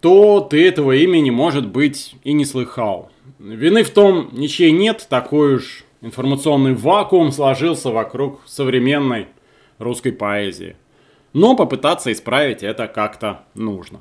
то 0.00 0.40
ты 0.40 0.66
этого 0.66 0.92
имени, 0.92 1.30
может 1.30 1.68
быть, 1.68 2.14
и 2.24 2.32
не 2.32 2.44
слыхал. 2.44 3.10
Вины 3.38 3.82
в 3.82 3.90
том 3.90 4.30
ничей 4.32 4.72
нет, 4.72 5.06
такой 5.08 5.54
уж 5.54 5.84
информационный 6.00 6.74
вакуум 6.74 7.32
сложился 7.32 7.90
вокруг 7.90 8.40
современной 8.46 9.28
русской 9.78 10.12
поэзии. 10.12 10.76
Но 11.32 11.56
попытаться 11.56 12.12
исправить 12.12 12.62
это 12.62 12.88
как-то 12.88 13.44
нужно. 13.54 14.00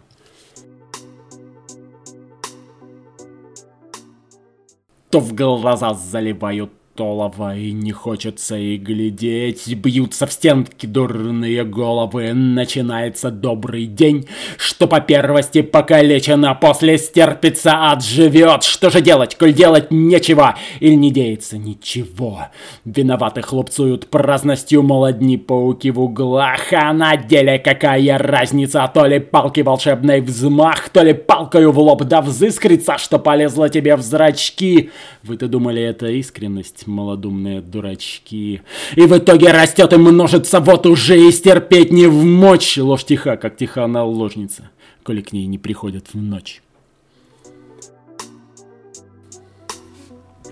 То 5.09 5.19
в 5.19 5.33
глаза 5.33 5.93
заливают 5.93 6.71
Толова 6.95 7.55
и 7.55 7.71
не 7.71 7.93
хочется 7.93 8.57
и 8.57 8.75
глядеть. 8.75 9.73
Бьются 9.75 10.27
в 10.27 10.33
стенки 10.33 10.85
дурные 10.85 11.63
головы. 11.63 12.33
Начинается 12.33 13.31
добрый 13.31 13.85
день, 13.85 14.27
что 14.57 14.87
по 14.87 14.99
первости 14.99 15.61
покалечено, 15.61 16.53
после 16.53 16.97
стерпится, 16.97 17.91
отживет. 17.91 18.63
Что 18.63 18.89
же 18.89 18.99
делать, 18.99 19.37
коль 19.37 19.53
делать 19.53 19.89
нечего? 19.89 20.57
Или 20.81 20.95
не 20.95 21.11
деется 21.11 21.57
ничего? 21.57 22.47
Виноваты 22.83 23.41
хлопцуют 23.41 24.09
праздностью 24.09 24.83
молодни 24.83 25.37
пауки 25.37 25.91
в 25.91 25.99
углах, 26.01 26.73
а 26.73 26.91
на 26.91 27.15
деле 27.15 27.57
какая 27.57 28.17
разница? 28.17 28.91
То 28.93 29.05
ли 29.05 29.19
палки 29.19 29.61
волшебный 29.61 30.19
взмах, 30.19 30.89
то 30.89 31.03
ли 31.03 31.13
палкою 31.13 31.71
в 31.71 31.79
лоб 31.79 32.03
да 32.03 32.21
взыскрится, 32.21 32.97
что 32.97 33.17
полезло 33.17 33.69
тебе 33.69 33.95
в 33.95 34.01
зрачки. 34.01 34.89
Вы-то 35.23 35.47
думали, 35.47 35.81
это 35.81 36.07
искренность? 36.07 36.80
Есть 36.81 36.87
малодумные 36.87 37.61
дурачки. 37.61 38.61
И 38.95 39.01
в 39.01 39.17
итоге 39.17 39.51
растет 39.51 39.93
и 39.93 39.97
множится, 39.97 40.59
вот 40.59 40.85
уже 40.85 41.19
и 41.19 41.31
стерпеть 41.31 41.91
не 41.91 42.07
в 42.07 42.23
мочь. 42.23 42.77
Ложь 42.77 43.05
тиха, 43.05 43.37
как 43.37 43.57
тиха 43.57 43.83
она 43.83 44.03
ложница, 44.03 44.71
коли 45.03 45.21
к 45.21 45.31
ней 45.31 45.45
не 45.45 45.57
приходят 45.57 46.07
в 46.13 46.17
ночь. 46.21 46.61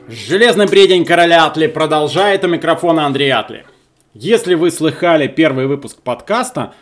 Железный 0.07 0.67
бредень 0.67 1.05
короля 1.05 1.45
Атли 1.45 1.67
продолжает 1.67 2.43
у 2.43 2.48
микрофона 2.48 3.05
Андрей 3.05 3.31
Атли. 3.31 3.65
Если 4.13 4.55
вы 4.55 4.71
слыхали 4.71 5.27
первый 5.27 5.67
выпуск 5.67 6.01
подкаста, 6.01 6.74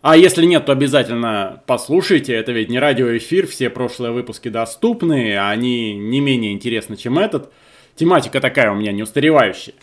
а 0.00 0.16
если 0.16 0.44
нет, 0.44 0.66
то 0.66 0.72
обязательно 0.72 1.62
послушайте, 1.66 2.34
это 2.34 2.50
ведь 2.50 2.70
не 2.70 2.80
радиоэфир, 2.80 3.46
все 3.46 3.70
прошлые 3.70 4.12
выпуски 4.12 4.48
доступны, 4.48 5.38
они 5.38 5.94
не 5.94 6.20
менее 6.20 6.52
интересны, 6.52 6.96
чем 6.96 7.18
этот– 7.18 7.52
тематика 7.96 8.40
такая 8.40 8.70
у 8.70 8.74
меня 8.74 8.92
не 8.92 9.02
устаревающая, 9.02 9.74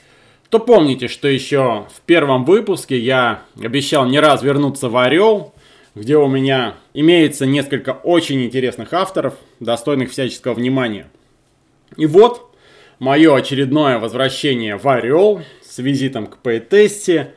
то 0.50 0.60
помните, 0.60 1.08
что 1.08 1.28
еще 1.28 1.88
в 1.94 2.02
первом 2.02 2.44
выпуске 2.44 2.98
я 2.98 3.44
обещал 3.62 4.06
не 4.06 4.20
раз 4.20 4.42
вернуться 4.42 4.90
в 4.90 4.98
Орел, 4.98 5.54
где 5.96 6.18
у 6.18 6.28
меня 6.28 6.76
имеется 6.94 7.46
несколько 7.46 7.92
очень 7.92 8.44
интересных 8.44 8.94
авторов, 8.94 9.36
достойных 9.60 10.12
всяческого 10.12 10.54
внимания. 10.54 11.08
И 11.98 12.06
вот 12.06 12.56
мое 13.00 13.36
очередное 13.36 14.00
возвращение 14.00 14.78
в 14.78 14.88
Орел 14.88 15.42
с 15.62 15.78
визитом 15.80 16.28
к 16.28 16.38
поэтессе, 16.38 17.34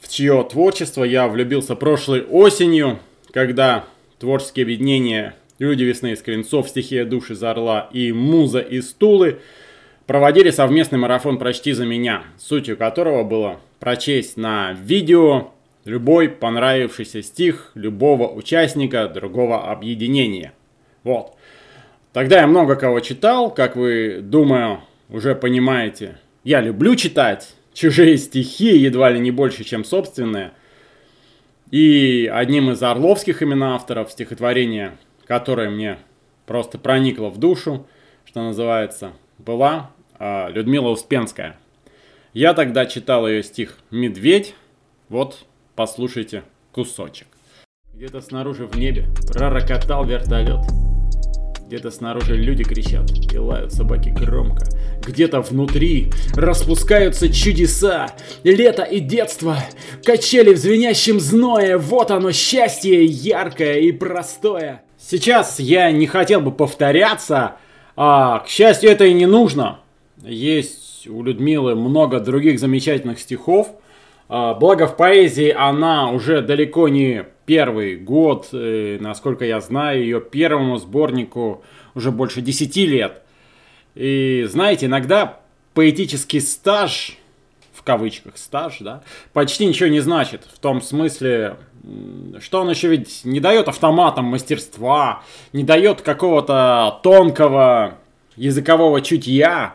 в 0.00 0.08
чье 0.08 0.46
творчество 0.50 1.04
я 1.04 1.28
влюбился 1.28 1.76
прошлой 1.76 2.22
осенью, 2.22 2.98
когда 3.32 3.86
творческие 4.18 4.64
объединения 4.64 5.36
«Люди 5.58 5.84
весны 5.84 6.12
из 6.12 6.22
Клинцов», 6.22 6.68
«Стихия 6.68 7.04
души 7.04 7.34
из 7.34 7.42
Орла» 7.42 7.88
и 7.92 8.12
«Муза 8.12 8.60
из 8.60 8.92
Тулы» 8.92 9.38
проводили 10.06 10.50
совместный 10.50 10.98
марафон 10.98 11.38
«Прочти 11.38 11.72
за 11.72 11.86
меня», 11.86 12.24
сутью 12.38 12.76
которого 12.76 13.24
было 13.24 13.60
прочесть 13.78 14.36
на 14.36 14.72
видео 14.72 15.52
любой 15.84 16.28
понравившийся 16.28 17.22
стих 17.22 17.72
любого 17.74 18.28
участника 18.28 19.08
другого 19.08 19.70
объединения. 19.70 20.52
Вот. 21.02 21.34
Тогда 22.12 22.40
я 22.40 22.46
много 22.46 22.76
кого 22.76 23.00
читал, 23.00 23.52
как 23.52 23.74
вы, 23.74 24.20
думаю, 24.22 24.80
уже 25.08 25.34
понимаете. 25.34 26.18
Я 26.44 26.60
люблю 26.60 26.94
читать 26.94 27.54
чужие 27.72 28.18
стихи, 28.18 28.76
едва 28.76 29.10
ли 29.10 29.18
не 29.18 29.30
больше, 29.30 29.64
чем 29.64 29.84
собственные. 29.84 30.52
И 31.70 32.30
одним 32.32 32.70
из 32.70 32.82
орловских 32.82 33.40
именно 33.40 33.74
авторов 33.74 34.12
стихотворения, 34.12 34.98
которое 35.26 35.70
мне 35.70 35.98
просто 36.46 36.78
проникло 36.78 37.30
в 37.30 37.38
душу, 37.38 37.86
что 38.26 38.42
называется, 38.42 39.12
была 39.44 39.90
э, 40.18 40.50
Людмила 40.50 40.88
Успенская. 40.88 41.56
Я 42.32 42.54
тогда 42.54 42.86
читал 42.86 43.28
ее 43.28 43.42
стих 43.42 43.78
«Медведь». 43.90 44.54
Вот, 45.08 45.44
послушайте 45.74 46.44
кусочек. 46.72 47.26
Где-то 47.92 48.20
снаружи 48.20 48.66
в 48.66 48.76
небе 48.78 49.06
пророкотал 49.28 50.04
вертолет. 50.04 50.60
Где-то 51.66 51.90
снаружи 51.90 52.34
люди 52.36 52.64
кричат 52.64 53.10
и 53.32 53.38
лают 53.38 53.72
собаки 53.72 54.10
громко. 54.10 54.64
Где-то 55.06 55.40
внутри 55.40 56.10
распускаются 56.34 57.32
чудеса. 57.32 58.08
Лето 58.44 58.82
и 58.82 59.00
детство, 59.00 59.56
качели 60.04 60.54
в 60.54 60.58
звенящем 60.58 61.18
зное. 61.18 61.78
Вот 61.78 62.10
оно 62.10 62.32
счастье 62.32 63.04
яркое 63.04 63.80
и 63.80 63.92
простое. 63.92 64.82
Сейчас 64.98 65.58
я 65.58 65.90
не 65.90 66.06
хотел 66.06 66.40
бы 66.40 66.52
повторяться, 66.52 67.56
а, 67.96 68.40
к 68.40 68.48
счастью, 68.48 68.90
это 68.90 69.04
и 69.04 69.12
не 69.12 69.26
нужно. 69.26 69.80
Есть 70.22 71.06
у 71.08 71.22
Людмилы 71.22 71.74
много 71.74 72.20
других 72.20 72.58
замечательных 72.58 73.18
стихов. 73.18 73.74
А, 74.28 74.54
благо 74.54 74.86
в 74.86 74.96
поэзии 74.96 75.50
она 75.50 76.10
уже 76.10 76.42
далеко 76.42 76.88
не 76.88 77.24
первый 77.44 77.96
год, 77.96 78.48
и, 78.52 78.98
насколько 79.00 79.44
я 79.44 79.60
знаю, 79.60 80.02
ее 80.02 80.20
первому 80.20 80.78
сборнику 80.78 81.62
уже 81.94 82.10
больше 82.10 82.40
10 82.40 82.76
лет. 82.76 83.22
И 83.94 84.46
знаете, 84.48 84.86
иногда 84.86 85.40
поэтический 85.74 86.40
стаж, 86.40 87.18
в 87.74 87.82
кавычках 87.82 88.38
стаж, 88.38 88.78
да, 88.80 89.02
почти 89.32 89.66
ничего 89.66 89.88
не 89.88 90.00
значит. 90.00 90.46
В 90.50 90.58
том 90.58 90.80
смысле, 90.80 91.56
что 92.40 92.60
он 92.60 92.70
еще 92.70 92.88
ведь 92.88 93.24
не 93.24 93.40
дает 93.40 93.68
автоматам 93.68 94.26
мастерства, 94.26 95.22
не 95.52 95.64
дает 95.64 96.02
какого-то 96.02 97.00
тонкого 97.02 97.98
языкового 98.36 99.00
чутья, 99.00 99.74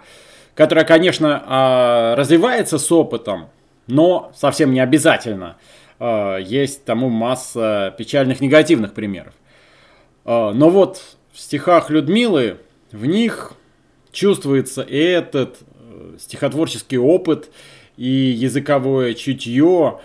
которое, 0.56 0.86
конечно, 0.86 1.43
а, 1.46 2.15
развивается 2.15 2.80
с 2.80 2.91
опытом, 2.91 3.50
но 3.88 4.32
совсем 4.36 4.72
не 4.72 4.80
обязательно. 4.80 5.58
А, 6.00 6.38
есть 6.38 6.86
тому 6.86 7.10
масса 7.10 7.93
печальных 7.98 8.41
негативных 8.41 8.93
примеров. 8.93 9.34
А, 10.26 10.54
но 10.54 10.70
вот 10.70 11.02
в 11.34 11.39
стихах 11.39 11.89
Людмилы, 11.89 12.58
в 12.91 13.06
них 13.06 13.54
чувствуется 14.12 14.82
и 14.82 14.98
этот 14.98 15.58
э, 15.80 16.15
стихотворческий 16.20 16.98
опыт, 16.98 17.52
и 17.98 18.08
языковое 18.08 19.13
чутье, 19.13 20.00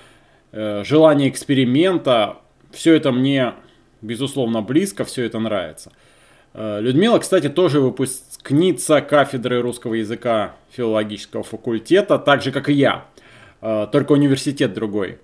желание 0.53 1.29
эксперимента, 1.29 2.39
все 2.73 2.95
это 2.95 3.13
мне, 3.13 3.55
безусловно, 4.01 4.63
близко, 4.63 5.05
все 5.05 5.25
это 5.25 5.39
нравится. 5.39 5.93
Э, 6.55 6.81
Людмила, 6.81 7.19
кстати, 7.19 7.49
тоже 7.49 7.81
выпускница 7.81 9.01
кафедры 9.01 9.61
русского 9.61 9.95
языка 9.95 10.55
филологического 10.71 11.43
факультета, 11.43 12.19
так 12.19 12.43
же, 12.43 12.53
как 12.53 12.69
и 12.69 12.73
я, 12.73 13.07
э, 13.61 13.87
только 13.91 14.13
университет 14.13 14.75
другой. 14.75 15.19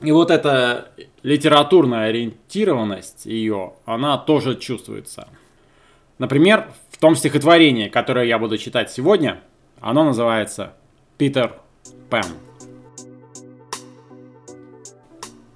И 0.00 0.10
вот 0.10 0.30
эта 0.30 0.88
литературная 1.22 2.08
ориентированность 2.08 3.24
ее, 3.24 3.74
она 3.84 4.18
тоже 4.18 4.56
чувствуется. 4.56 5.28
Например, 6.18 6.68
в 6.90 6.98
том 6.98 7.14
стихотворении, 7.14 7.88
которое 7.88 8.26
я 8.26 8.38
буду 8.38 8.58
читать 8.58 8.90
сегодня, 8.90 9.40
оно 9.80 10.04
называется 10.04 10.74
«Питер 11.18 11.54
Пен». 12.10 12.51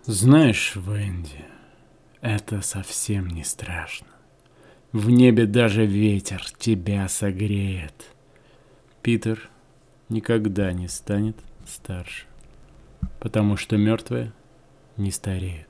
Знаешь, 0.09 0.77
Венди, 0.77 1.45
это 2.21 2.61
совсем 2.61 3.27
не 3.27 3.43
страшно. 3.43 4.07
В 4.93 5.11
небе 5.11 5.47
даже 5.47 5.85
ветер 5.85 6.45
тебя 6.59 7.09
согреет. 7.09 8.15
Питер 9.03 9.51
никогда 10.09 10.73
не 10.73 10.87
станет 10.87 11.37
старше, 11.67 12.27
потому 13.19 13.57
что 13.57 13.77
мертвые 13.79 14.33
не 14.97 15.11
стареют. 15.11 15.67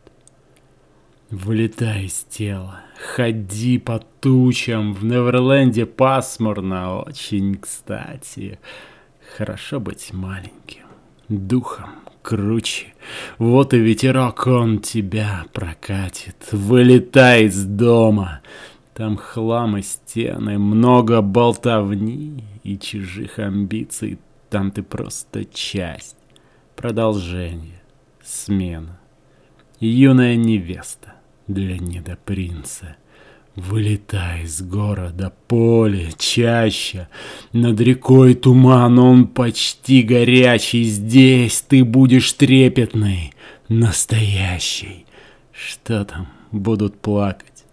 Вылетай 1.30 2.04
из 2.04 2.22
тела, 2.24 2.82
ходи 3.14 3.78
по 3.78 4.00
тучам, 4.20 4.92
в 4.92 5.02
Неверленде 5.02 5.86
пасмурно, 5.86 6.98
очень 6.98 7.56
кстати. 7.56 8.58
Хорошо 9.38 9.80
быть 9.80 10.12
маленьким, 10.12 10.85
духом 11.28 11.90
круче. 12.22 12.94
Вот 13.38 13.72
и 13.72 13.78
ветерок 13.78 14.46
он 14.46 14.80
тебя 14.80 15.44
прокатит. 15.52 16.48
Вылетай 16.50 17.44
из 17.44 17.64
дома. 17.64 18.40
Там 18.94 19.16
хлам 19.16 19.76
и 19.76 19.82
стены, 19.82 20.58
много 20.58 21.20
болтовни 21.20 22.42
и 22.64 22.78
чужих 22.78 23.38
амбиций. 23.38 24.18
Там 24.48 24.70
ты 24.70 24.82
просто 24.82 25.44
часть, 25.44 26.16
продолжение, 26.76 27.82
смена. 28.24 28.98
Юная 29.78 30.36
невеста 30.36 31.14
для 31.46 31.78
недопринца. 31.78 32.96
Вылетай 33.56 34.42
из 34.44 34.60
города, 34.60 35.32
поле, 35.48 36.10
чаще, 36.18 37.08
Над 37.52 37.80
рекой 37.80 38.34
туман, 38.34 38.98
он 38.98 39.26
почти 39.26 40.02
горячий, 40.02 40.84
Здесь 40.84 41.62
ты 41.62 41.82
будешь 41.82 42.32
трепетный, 42.34 43.32
настоящий. 43.68 45.06
Что 45.52 46.04
там, 46.04 46.28
будут 46.52 47.00
плакать? 47.00 47.64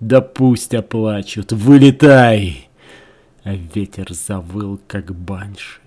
Да 0.00 0.20
пусть 0.20 0.74
оплачут, 0.74 1.52
вылетай! 1.52 2.68
А 3.44 3.54
ветер 3.54 4.12
завыл, 4.12 4.80
как 4.86 5.14
банши. 5.14 5.80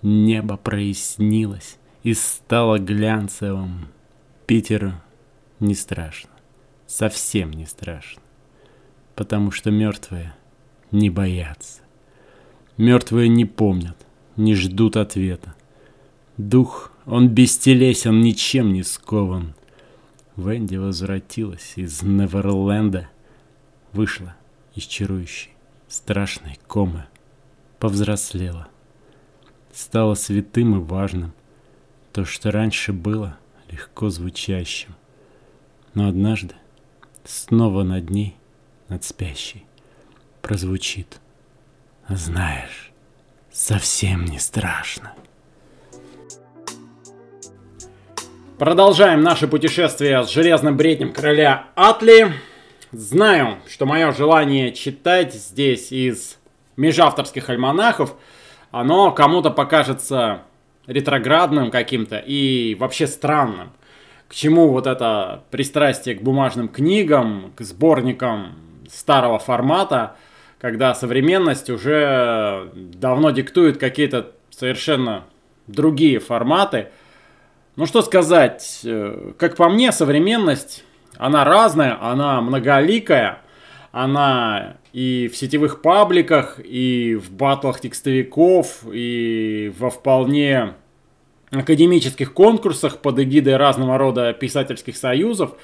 Небо 0.00 0.56
прояснилось 0.56 1.76
и 2.02 2.14
стало 2.14 2.78
глянцевым. 2.78 3.88
Питеру 4.46 4.92
не 5.60 5.74
страшно, 5.74 6.30
совсем 6.86 7.52
не 7.52 7.66
страшно, 7.66 8.21
потому 9.14 9.50
что 9.50 9.70
мертвые 9.70 10.34
не 10.90 11.10
боятся. 11.10 11.80
Мертвые 12.76 13.28
не 13.28 13.44
помнят, 13.44 13.96
не 14.36 14.54
ждут 14.54 14.96
ответа. 14.96 15.54
Дух, 16.36 16.92
он 17.06 17.28
бестелесен, 17.28 18.20
ничем 18.20 18.72
не 18.72 18.82
скован. 18.82 19.54
Венди 20.36 20.76
возвратилась 20.76 21.74
из 21.76 22.02
Неверленда, 22.02 23.08
вышла 23.92 24.34
из 24.74 24.84
чарующей, 24.84 25.50
страшной 25.88 26.58
комы, 26.66 27.04
повзрослела. 27.78 28.68
Стала 29.74 30.14
святым 30.14 30.76
и 30.76 30.84
важным, 30.84 31.32
то, 32.12 32.24
что 32.24 32.50
раньше 32.50 32.92
было 32.92 33.38
легко 33.70 34.10
звучащим. 34.10 34.94
Но 35.94 36.08
однажды 36.08 36.54
снова 37.24 37.82
над 37.82 38.10
ней, 38.10 38.36
над 38.92 39.04
спящей, 39.04 39.64
прозвучит. 40.42 41.18
Знаешь, 42.08 42.92
совсем 43.50 44.26
не 44.26 44.38
страшно. 44.38 45.14
Продолжаем 48.58 49.22
наше 49.22 49.48
путешествие 49.48 50.22
с 50.22 50.30
железным 50.30 50.76
бреднем 50.76 51.14
короля 51.14 51.68
Атли. 51.74 52.34
Знаю, 52.90 53.60
что 53.66 53.86
мое 53.86 54.12
желание 54.12 54.72
читать 54.72 55.32
здесь 55.32 55.90
из 55.90 56.36
межавторских 56.76 57.48
альманахов, 57.48 58.14
оно 58.72 59.10
кому-то 59.10 59.50
покажется 59.50 60.42
ретроградным 60.86 61.70
каким-то 61.70 62.18
и 62.18 62.74
вообще 62.74 63.06
странным. 63.06 63.72
К 64.28 64.34
чему 64.34 64.68
вот 64.68 64.86
это 64.86 65.44
пристрастие 65.50 66.14
к 66.14 66.22
бумажным 66.22 66.68
книгам, 66.68 67.52
к 67.56 67.62
сборникам 67.62 68.58
старого 68.92 69.38
формата, 69.38 70.16
когда 70.60 70.94
современность 70.94 71.70
уже 71.70 72.70
давно 72.74 73.30
диктует 73.30 73.78
какие-то 73.78 74.32
совершенно 74.50 75.24
другие 75.66 76.18
форматы– 76.18 76.88
ну 77.74 77.86
что 77.86 78.02
сказать, 78.02 78.80
э, 78.84 79.32
как 79.38 79.56
по 79.56 79.70
мне, 79.70 79.92
современность, 79.92 80.84
она 81.16 81.42
разная, 81.44 81.96
она 82.02 82.42
многоликая, 82.42 83.40
она 83.92 84.76
и 84.92 85.30
в 85.32 85.36
сетевых 85.38 85.80
пабликах, 85.80 86.60
и 86.62 87.14
в 87.14 87.32
батлах 87.32 87.80
текстовиков, 87.80 88.84
и 88.92 89.72
во 89.78 89.88
вполне 89.88 90.74
академических 91.50 92.34
конкурсах 92.34 92.98
под 92.98 93.18
эгидой 93.20 93.56
разного 93.56 93.96
рода 93.96 94.34
писательских 94.34 94.98
союзов. 94.98 95.54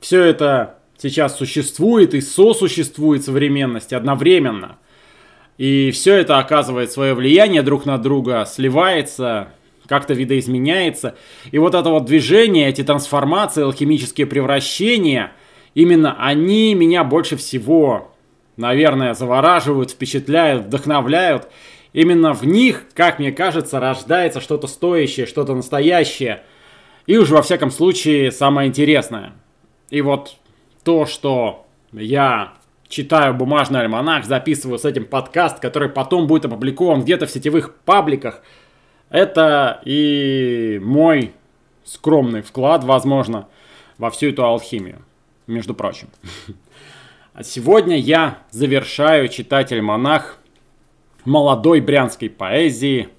Все 0.00 0.22
это 0.22 0.77
сейчас 0.98 1.36
существует 1.36 2.14
и 2.14 2.20
сосуществует 2.20 3.24
современности 3.24 3.94
одновременно. 3.94 4.78
И 5.56 5.90
все 5.92 6.14
это 6.14 6.38
оказывает 6.38 6.92
свое 6.92 7.14
влияние 7.14 7.62
друг 7.62 7.86
на 7.86 7.98
друга, 7.98 8.44
сливается, 8.46 9.48
как-то 9.88 10.14
видоизменяется. 10.14 11.16
И 11.50 11.58
вот 11.58 11.74
это 11.74 11.88
вот 11.90 12.04
движение, 12.04 12.68
эти 12.68 12.84
трансформации, 12.84 13.64
алхимические 13.64 14.26
превращения, 14.26 15.32
именно 15.74 16.16
они 16.22 16.74
меня 16.74 17.02
больше 17.02 17.36
всего, 17.36 18.14
наверное, 18.56 19.14
завораживают, 19.14 19.90
впечатляют, 19.90 20.66
вдохновляют. 20.66 21.48
Именно 21.92 22.34
в 22.34 22.44
них, 22.44 22.84
как 22.94 23.18
мне 23.18 23.32
кажется, 23.32 23.80
рождается 23.80 24.40
что-то 24.40 24.66
стоящее, 24.66 25.26
что-то 25.26 25.54
настоящее. 25.54 26.42
И 27.06 27.16
уж 27.16 27.30
во 27.30 27.42
всяком 27.42 27.70
случае 27.70 28.30
самое 28.30 28.68
интересное. 28.68 29.32
И 29.90 30.02
вот 30.02 30.36
то, 30.88 31.04
что 31.04 31.66
я 31.92 32.54
читаю 32.88 33.34
бумажный 33.34 33.80
альманах, 33.80 34.24
записываю 34.24 34.78
с 34.78 34.86
этим 34.86 35.04
подкаст, 35.04 35.60
который 35.60 35.90
потом 35.90 36.26
будет 36.26 36.46
опубликован 36.46 37.02
где-то 37.02 37.26
в 37.26 37.30
сетевых 37.30 37.74
пабликах– 37.74 38.40
это 39.10 39.82
и 39.84 40.80
мой 40.82 41.34
скромный 41.84 42.40
вклад, 42.40 42.84
возможно, 42.84 43.48
во 43.98 44.08
всю 44.08 44.30
эту 44.30 44.46
алхимию, 44.46 45.04
между 45.46 45.74
прочим. 45.74 46.08
А 47.34 47.42
сегодня 47.42 47.98
я 47.98 48.38
завершаю 48.50 49.28
читатель 49.28 49.82
монах 49.82 50.38
молодой 51.26 51.82
брянской 51.82 52.30
поэзии 52.30 53.10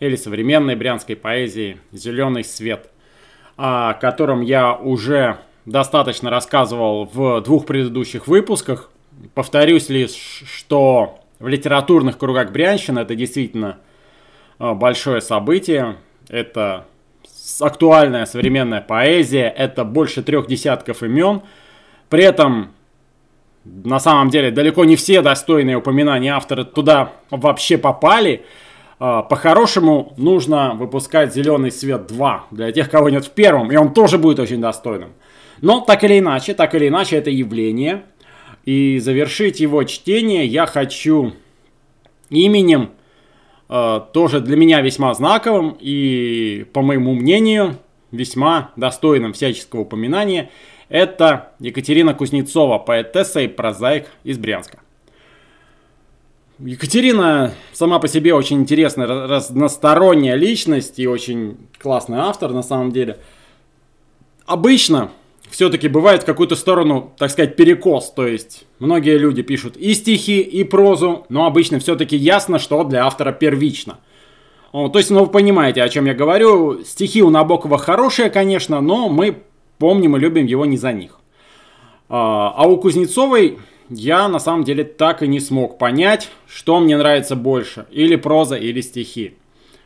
или 0.00 0.16
современной 0.16 0.74
брянской 0.74 1.14
поэзии 1.14 1.78
«Зеленый 1.92 2.42
свет», 2.42 2.90
о 3.56 3.94
котором 3.94 4.42
я 4.42 4.74
уже 4.74 5.38
достаточно 5.68 6.30
рассказывал 6.30 7.08
в 7.12 7.40
двух 7.42 7.66
предыдущих 7.66 8.26
выпусках. 8.26 8.90
Повторюсь 9.34 9.88
лишь, 9.88 10.42
что 10.46 11.20
в 11.38 11.48
литературных 11.48 12.18
кругах 12.18 12.50
Брянщины 12.52 13.00
это 13.00 13.14
действительно 13.14 13.78
а, 14.58 14.74
большое 14.74 15.20
событие. 15.20 15.96
Это 16.28 16.86
актуальная 17.60 18.26
современная 18.26 18.80
поэзия, 18.80 19.48
это 19.48 19.84
больше 19.84 20.22
трех 20.22 20.46
десятков 20.46 21.02
имен. 21.02 21.42
При 22.08 22.24
этом, 22.24 22.72
на 23.64 24.00
самом 24.00 24.30
деле, 24.30 24.50
далеко 24.50 24.84
не 24.84 24.96
все 24.96 25.20
достойные 25.22 25.76
упоминания 25.76 26.34
автора 26.34 26.64
туда 26.64 27.12
вообще 27.30 27.78
попали. 27.78 28.44
А, 28.98 29.22
по-хорошему, 29.22 30.14
нужно 30.16 30.74
выпускать 30.74 31.34
«Зеленый 31.34 31.70
свет 31.70 32.10
2» 32.10 32.40
для 32.52 32.72
тех, 32.72 32.90
кого 32.90 33.10
нет 33.10 33.26
в 33.26 33.30
первом, 33.30 33.70
и 33.70 33.76
он 33.76 33.92
тоже 33.92 34.18
будет 34.18 34.38
очень 34.38 34.60
достойным. 34.60 35.12
Но 35.60 35.80
так 35.80 36.04
или 36.04 36.18
иначе, 36.18 36.54
так 36.54 36.74
или 36.74 36.88
иначе, 36.88 37.16
это 37.16 37.30
явление. 37.30 38.04
И 38.64 38.98
завершить 38.98 39.60
его 39.60 39.82
чтение 39.84 40.46
я 40.46 40.66
хочу 40.66 41.32
именем 42.30 42.90
Э, 43.68 44.00
тоже 44.12 44.40
для 44.40 44.56
меня 44.56 44.80
весьма 44.80 45.12
знаковым 45.14 45.76
и, 45.78 46.66
по 46.72 46.82
моему 46.82 47.14
мнению, 47.14 47.78
весьма 48.10 48.72
достойным 48.76 49.32
всяческого 49.32 49.80
упоминания. 49.80 50.50
Это 50.88 51.52
Екатерина 51.60 52.14
Кузнецова, 52.14 52.78
поэтесса 52.78 53.40
и 53.40 53.48
прозаик 53.48 54.06
из 54.24 54.38
Брянска. 54.38 54.78
Екатерина 56.58 57.52
сама 57.72 57.98
по 57.98 58.08
себе 58.08 58.34
очень 58.34 58.60
интересная, 58.60 59.06
разносторонняя 59.06 60.34
личность 60.34 60.98
и 60.98 61.06
очень 61.06 61.58
классный 61.78 62.18
автор 62.18 62.52
на 62.52 62.62
самом 62.62 62.90
деле. 62.90 63.18
Обычно 64.46 65.10
все-таки 65.58 65.88
бывает 65.88 66.22
в 66.22 66.24
какую-то 66.24 66.54
сторону, 66.54 67.12
так 67.18 67.32
сказать, 67.32 67.56
перекос. 67.56 68.12
То 68.12 68.28
есть 68.28 68.64
многие 68.78 69.18
люди 69.18 69.42
пишут 69.42 69.76
и 69.76 69.92
стихи, 69.92 70.40
и 70.40 70.62
прозу, 70.62 71.26
но 71.30 71.46
обычно 71.46 71.80
все-таки 71.80 72.16
ясно, 72.16 72.60
что 72.60 72.84
для 72.84 73.04
автора 73.04 73.32
первично. 73.32 73.98
То 74.70 74.92
есть, 74.94 75.10
ну 75.10 75.24
вы 75.24 75.26
понимаете, 75.26 75.82
о 75.82 75.88
чем 75.88 76.04
я 76.04 76.14
говорю. 76.14 76.84
Стихи 76.84 77.24
у 77.24 77.30
Набокова 77.30 77.76
хорошие, 77.76 78.30
конечно, 78.30 78.80
но 78.80 79.08
мы 79.08 79.42
помним 79.78 80.16
и 80.16 80.20
любим 80.20 80.46
его 80.46 80.64
не 80.64 80.76
за 80.76 80.92
них. 80.92 81.18
А, 82.08 82.54
а 82.56 82.68
у 82.68 82.76
Кузнецовой 82.76 83.58
я 83.90 84.28
на 84.28 84.38
самом 84.38 84.62
деле 84.62 84.84
так 84.84 85.24
и 85.24 85.26
не 85.26 85.40
смог 85.40 85.76
понять, 85.76 86.30
что 86.46 86.78
мне 86.78 86.96
нравится 86.96 87.34
больше. 87.34 87.86
Или 87.90 88.14
проза, 88.14 88.54
или 88.54 88.80
стихи. 88.80 89.34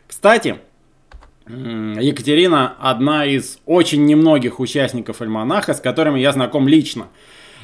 Кстати, 0.06 0.56
Екатерина 1.46 2.76
одна 2.78 3.26
из 3.26 3.58
очень 3.66 4.04
немногих 4.06 4.60
участников 4.60 5.20
альманаха, 5.20 5.74
с 5.74 5.80
которыми 5.80 6.20
я 6.20 6.32
знаком 6.32 6.68
лично. 6.68 7.08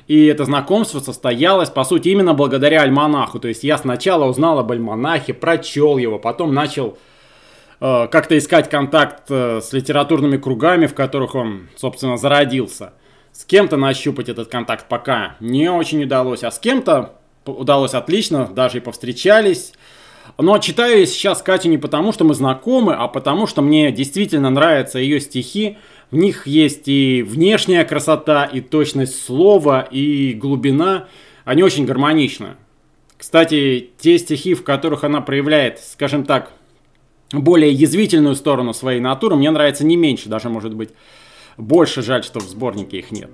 И 0.07 0.27
это 0.27 0.45
знакомство 0.45 1.01
состоялось, 1.01 1.71
по 1.71 1.85
сути, 1.85 2.09
именно 2.09 2.35
благодаря 2.35 2.83
альманаху. 2.83 3.39
То 3.39 3.49
есть 3.49 3.63
я 3.63 3.79
сначала 3.79 4.25
узнал 4.25 4.59
об 4.59 4.73
альманахе, 4.73 5.35
прочел 5.35 5.99
его, 5.99 6.19
потом 6.19 6.55
начал 6.55 6.99
э, 7.81 8.09
как-то 8.09 8.37
искать 8.39 8.71
контакт 8.71 9.25
э, 9.29 9.61
с 9.61 9.73
литературными 9.73 10.39
кругами, 10.39 10.87
в 10.87 10.95
которых 10.95 11.35
он, 11.35 11.69
собственно, 11.77 12.17
зародился. 12.17 12.95
С 13.33 13.45
кем-то 13.45 13.77
нащупать 13.77 14.29
этот 14.29 14.49
контакт 14.49 14.89
пока 14.89 15.37
не 15.41 15.71
очень 15.71 16.03
удалось, 16.03 16.43
а 16.43 16.51
с 16.51 16.59
кем-то 16.59 17.19
удалось 17.45 17.95
отлично, 17.95 18.47
даже 18.47 18.79
и 18.79 18.81
повстречались. 18.81 19.73
Но 20.41 20.57
читаю 20.59 21.01
я 21.01 21.07
сейчас 21.07 21.43
Катю 21.43 21.69
не 21.69 21.79
потому, 21.79 22.13
что 22.13 22.25
мы 22.25 22.33
знакомы, 22.33 22.95
а 22.95 23.09
потому, 23.09 23.49
что 23.49 23.61
мне 23.61 23.91
действительно 23.91 24.51
нравятся 24.51 25.01
ее 25.01 25.21
стихи. 25.21 25.79
В 26.13 26.17
них 26.17 26.47
есть 26.47 26.87
и 26.87 27.23
внешняя 27.23 27.85
красота, 27.85 28.45
и 28.45 28.61
точность 28.61 29.21
слова, 29.25 29.81
и 29.81 30.33
глубина. 30.35 31.09
Они 31.45 31.65
очень 31.65 31.87
гармоничны. 31.87 32.51
Кстати, 33.17 33.91
те 33.99 34.17
стихи, 34.17 34.55
в 34.55 34.63
которых 34.63 35.03
она 35.03 35.21
проявляет, 35.21 35.81
скажем 35.81 36.25
так, 36.25 36.53
более 37.33 37.73
язвительную 37.73 38.37
сторону 38.37 38.73
своей 38.73 39.01
натуры, 39.01 39.35
мне 39.35 39.51
нравится 39.51 39.85
не 39.85 39.97
меньше, 39.97 40.29
даже 40.29 40.49
может 40.49 40.73
быть 40.73 40.91
больше. 41.57 42.01
Жаль, 42.01 42.23
что 42.23 42.39
в 42.39 42.45
сборнике 42.45 42.99
их 42.99 43.11
нет. 43.11 43.31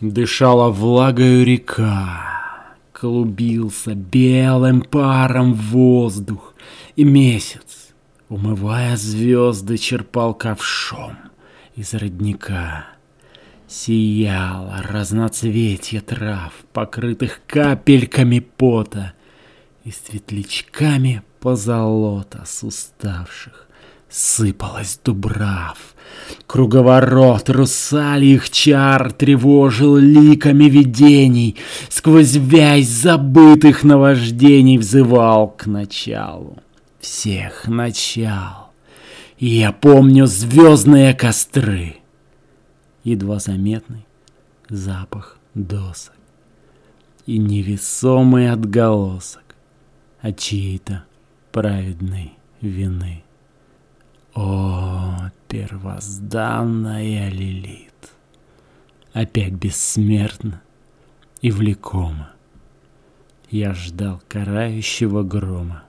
Дышала 0.00 0.70
влагою 0.70 1.46
река, 1.46 2.33
клубился 3.04 3.94
белым 3.94 4.80
паром 4.80 5.52
воздух, 5.52 6.54
и 6.96 7.04
месяц, 7.04 7.90
умывая 8.30 8.96
звезды, 8.96 9.76
черпал 9.76 10.32
ковшом 10.32 11.18
из 11.76 11.92
родника. 11.92 12.86
Сияло 13.68 14.80
разноцветье 14.82 16.00
трав, 16.00 16.54
покрытых 16.72 17.42
капельками 17.46 18.38
пота, 18.38 19.12
и 19.84 19.90
светлячками 19.90 21.22
позолота 21.40 22.44
с 22.46 22.62
уставших 22.62 23.63
сыпалась 24.14 25.00
дубрав. 25.04 25.78
Круговорот 26.46 27.50
русалих 27.50 28.48
чар 28.50 29.12
тревожил 29.12 29.96
ликами 29.96 30.64
видений, 30.64 31.56
Сквозь 31.88 32.36
вязь 32.36 32.88
забытых 32.88 33.82
наваждений 33.82 34.78
взывал 34.78 35.48
к 35.48 35.66
началу 35.66 36.58
всех 37.00 37.66
начал. 37.66 38.70
И 39.38 39.46
я 39.46 39.72
помню 39.72 40.26
звездные 40.26 41.12
костры, 41.12 41.96
едва 43.02 43.40
заметный 43.40 44.06
запах 44.68 45.38
досок 45.54 46.14
и 47.26 47.38
невесомый 47.38 48.50
отголосок 48.50 49.56
от 50.20 50.38
чьей-то 50.38 51.04
праведной 51.52 52.32
вины. 52.60 53.23
О, 54.34 55.30
первозданная 55.48 57.28
Лилит, 57.28 58.10
опять 59.12 59.52
бессмертна 59.52 60.60
и 61.40 61.52
влекома. 61.52 62.32
Я 63.48 63.74
ждал 63.74 64.20
карающего 64.26 65.22
грома, 65.22 65.84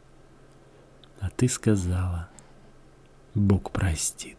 а 1.19 1.31
ты 1.35 1.47
сказала, 1.47 2.29
Бог 3.33 3.71
простит. 3.71 4.37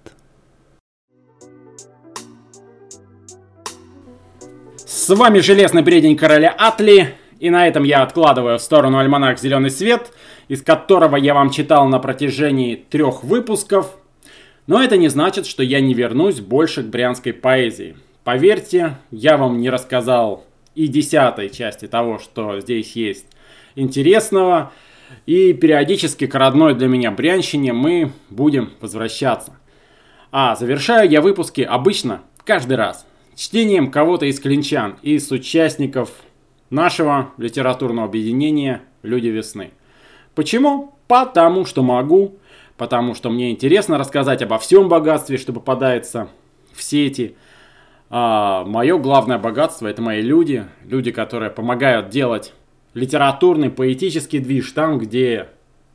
С 4.77 5.09
вами 5.13 5.41
Железный 5.41 5.83
Бредень 5.83 6.17
Короля 6.17 6.55
Атли, 6.57 7.17
и 7.41 7.51
на 7.51 7.67
этом 7.67 7.83
я 7.83 8.03
откладываю 8.03 8.59
в 8.59 8.63
сторону 8.63 8.99
альманах 8.99 9.41
«Зеленый 9.41 9.71
свет», 9.71 10.13
из 10.49 10.63
которого 10.63 11.17
я 11.17 11.35
вам 11.35 11.51
читал 11.51 11.89
на 11.89 11.99
протяжении 11.99 12.77
трех 12.77 13.25
выпусков. 13.25 13.97
Но 14.67 14.83
это 14.83 14.97
не 14.97 15.09
значит, 15.09 15.47
что 15.47 15.63
я 15.63 15.81
не 15.81 15.95
вернусь 15.95 16.41
больше 16.41 16.83
к 16.83 16.87
брянской 16.87 17.33
поэзии. 17.33 17.97
Поверьте, 18.25 18.99
я 19.11 19.37
вам 19.37 19.59
не 19.59 19.71
рассказал 19.71 20.45
и 20.75 20.89
десятой 20.89 21.51
части 21.51 21.87
того, 21.87 22.19
что 22.19 22.61
здесь 22.61 22.93
есть 22.97 23.27
интересного. 23.75 24.73
И 25.25 25.53
периодически 25.53 26.27
к 26.27 26.35
родной 26.35 26.75
для 26.75 26.89
меня 26.89 27.13
Брянщине 27.13 27.73
мы 27.73 28.13
будем 28.29 28.73
возвращаться. 28.81 29.57
А 30.33 30.57
завершаю 30.57 31.09
я 31.09 31.21
выпуски 31.21 31.61
обычно 31.61 32.23
каждый 32.45 32.77
раз 32.77 33.07
чтением 33.37 33.91
кого-то 33.91 34.27
из 34.27 34.41
клинчан, 34.41 34.97
из 35.03 35.31
участников 35.31 36.11
нашего 36.71 37.31
литературного 37.39 38.09
объединения 38.09 38.83
«Люди 39.03 39.29
весны». 39.29 39.71
Почему? 40.37 40.93
Потому 41.09 41.65
что 41.65 41.83
могу, 41.83 42.37
потому 42.77 43.15
что 43.15 43.31
мне 43.31 43.51
интересно 43.51 43.97
рассказать 43.97 44.43
обо 44.43 44.59
всем 44.59 44.89
богатстве, 44.89 45.39
что 45.39 45.55
попадается 45.55 46.29
в 46.75 46.83
сети. 46.83 47.37
А, 48.11 48.65
мое 48.65 48.99
главное 48.99 49.39
богатство 49.39 49.89
это 49.89 50.03
мои 50.03 50.21
люди, 50.21 50.67
люди, 50.85 51.11
которые 51.11 51.51
помогают 51.51 52.11
делать 52.11 52.53
литературный, 52.93 53.71
поэтический 53.71 54.39
движ 54.39 54.71
там, 54.73 54.99
где 54.99 55.49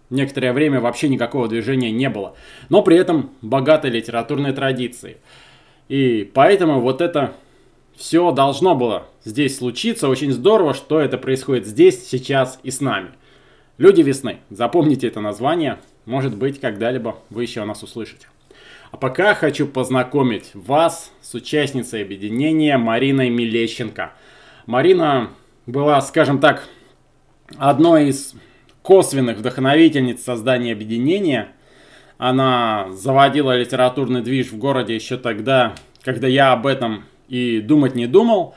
некоторое 0.09 0.53
время 0.53 0.81
вообще 0.81 1.07
никакого 1.07 1.47
движения 1.47 1.91
не 1.91 2.09
было, 2.09 2.35
но 2.67 2.81
при 2.81 2.97
этом 2.97 3.29
богатой 3.43 3.91
литературной 3.91 4.53
традиции. 4.53 5.17
И 5.87 6.29
поэтому 6.33 6.81
вот 6.81 6.99
это 6.99 7.35
все 7.95 8.31
должно 8.31 8.73
было 8.73 9.05
здесь 9.23 9.59
случиться. 9.59 10.09
Очень 10.09 10.31
здорово, 10.31 10.73
что 10.73 10.99
это 10.99 11.19
происходит 11.19 11.67
здесь, 11.67 12.07
сейчас 12.07 12.59
и 12.63 12.71
с 12.71 12.81
нами. 12.81 13.11
Люди 13.81 14.01
весны. 14.01 14.37
Запомните 14.51 15.07
это 15.07 15.21
название. 15.21 15.79
Может 16.05 16.37
быть, 16.37 16.61
когда-либо 16.61 17.17
вы 17.31 17.41
еще 17.41 17.61
о 17.61 17.65
нас 17.65 17.81
услышите. 17.81 18.27
А 18.91 18.97
пока 18.97 19.33
хочу 19.33 19.65
познакомить 19.65 20.51
вас 20.53 21.11
с 21.19 21.33
участницей 21.33 22.03
объединения 22.03 22.77
Мариной 22.77 23.31
Милещенко. 23.31 24.11
Марина 24.67 25.31
была, 25.65 25.99
скажем 26.01 26.39
так, 26.39 26.69
одной 27.57 28.09
из 28.09 28.35
косвенных 28.83 29.37
вдохновительниц 29.37 30.23
создания 30.23 30.73
объединения. 30.73 31.47
Она 32.19 32.85
заводила 32.91 33.57
литературный 33.57 34.21
движ 34.21 34.51
в 34.51 34.59
городе 34.59 34.93
еще 34.93 35.17
тогда, 35.17 35.73
когда 36.03 36.27
я 36.27 36.51
об 36.51 36.67
этом 36.67 37.05
и 37.29 37.59
думать 37.59 37.95
не 37.95 38.05
думал. 38.05 38.53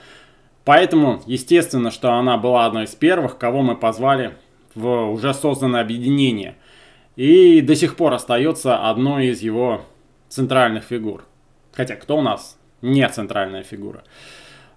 Поэтому, 0.66 1.22
естественно, 1.24 1.90
что 1.90 2.12
она 2.12 2.36
была 2.36 2.66
одной 2.66 2.84
из 2.84 2.94
первых, 2.94 3.38
кого 3.38 3.62
мы 3.62 3.74
позвали 3.74 4.34
в 4.74 5.10
уже 5.10 5.34
созданное 5.34 5.80
объединение. 5.80 6.56
И 7.16 7.60
до 7.60 7.76
сих 7.76 7.96
пор 7.96 8.14
остается 8.14 8.88
одной 8.88 9.26
из 9.28 9.40
его 9.40 9.82
центральных 10.28 10.84
фигур. 10.84 11.24
Хотя 11.72 11.96
кто 11.96 12.18
у 12.18 12.22
нас 12.22 12.58
не 12.82 13.08
центральная 13.08 13.62
фигура? 13.62 14.02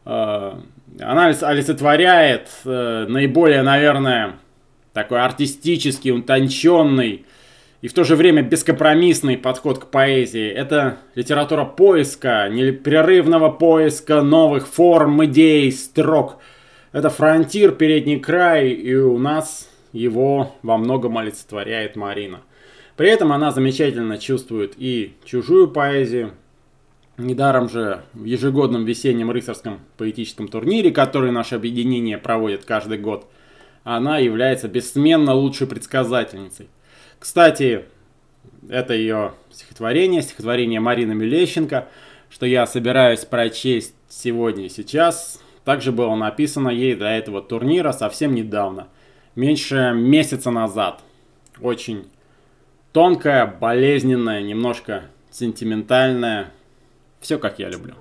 Э, 0.06 0.54
она 1.00 1.26
олицетворяет 1.28 2.50
э, 2.66 3.06
наиболее, 3.08 3.64
наверное, 3.64 4.36
такой 4.94 5.22
артистический, 5.22 6.12
утонченный 6.12 7.26
и 7.82 7.88
в 7.88 7.94
то 7.94 8.04
же 8.04 8.16
время 8.16 8.42
бескомпромиссный 8.42 9.38
подход 9.38 9.80
к 9.80 9.88
поэзии. 9.88 10.50
Это 10.50 10.98
литература 11.14 11.66
поиска, 11.66 12.50
непрерывного 12.50 13.50
поиска 13.50 14.22
новых 14.22 14.68
форм, 14.68 15.24
идей, 15.26 15.72
строк. 15.72 16.40
Это 16.92 17.10
фронтир, 17.10 17.74
передний 17.74 18.20
край, 18.20 18.70
и 18.70 18.96
у 18.96 19.20
нас 19.20 19.70
его 19.94 20.56
во 20.64 20.78
многом 20.78 21.18
олицетворяет 21.18 21.96
Марина. 21.96 22.42
При 22.96 23.10
этом 23.10 23.32
она 23.32 23.52
замечательно 23.52 24.18
чувствует 24.18 24.74
и 24.78 25.14
чужую 25.24 25.70
поэзию, 25.70 26.34
Недаром 27.18 27.68
же 27.68 28.04
в 28.14 28.26
ежегодном 28.26 28.86
весеннем 28.86 29.32
рыцарском 29.32 29.80
поэтическом 29.98 30.48
турнире, 30.48 30.92
который 30.92 31.32
наше 31.32 31.56
объединение 31.56 32.20
проводит 32.20 32.64
каждый 32.64 33.00
год, 33.00 33.28
она 33.84 34.20
является 34.20 34.68
бессменно 34.68 35.34
лучшей 35.34 35.66
предсказательницей. 35.66 36.70
Кстати, 37.18 37.86
это 38.70 38.94
ее 38.94 39.34
стихотворение, 39.50 40.22
стихотворение 40.22 40.80
Марины 40.80 41.16
Милещенко, 41.16 41.88
что 42.30 42.46
я 42.46 42.68
собираюсь 42.68 43.26
прочесть 43.26 43.96
сегодня 44.08 44.68
и 44.68 44.70
сейчас, 44.70 45.42
также 45.66 45.92
было 45.92 46.14
написано 46.14 46.70
ей 46.70 46.94
до 46.94 47.08
этого 47.08 47.42
турнира 47.42 47.94
совсем 47.94 48.36
недавно, 48.36 48.90
меньше 49.38 49.94
месяца 49.96 50.52
назад. 50.52 51.02
Очень 51.62 52.08
тонкая, 52.92 53.46
болезненная, 53.46 54.42
немножко 54.42 55.04
сентиментальная, 55.32 56.52
все 57.22 57.38
как 57.38 57.60
я 57.60 57.70
люблю. 57.70 57.94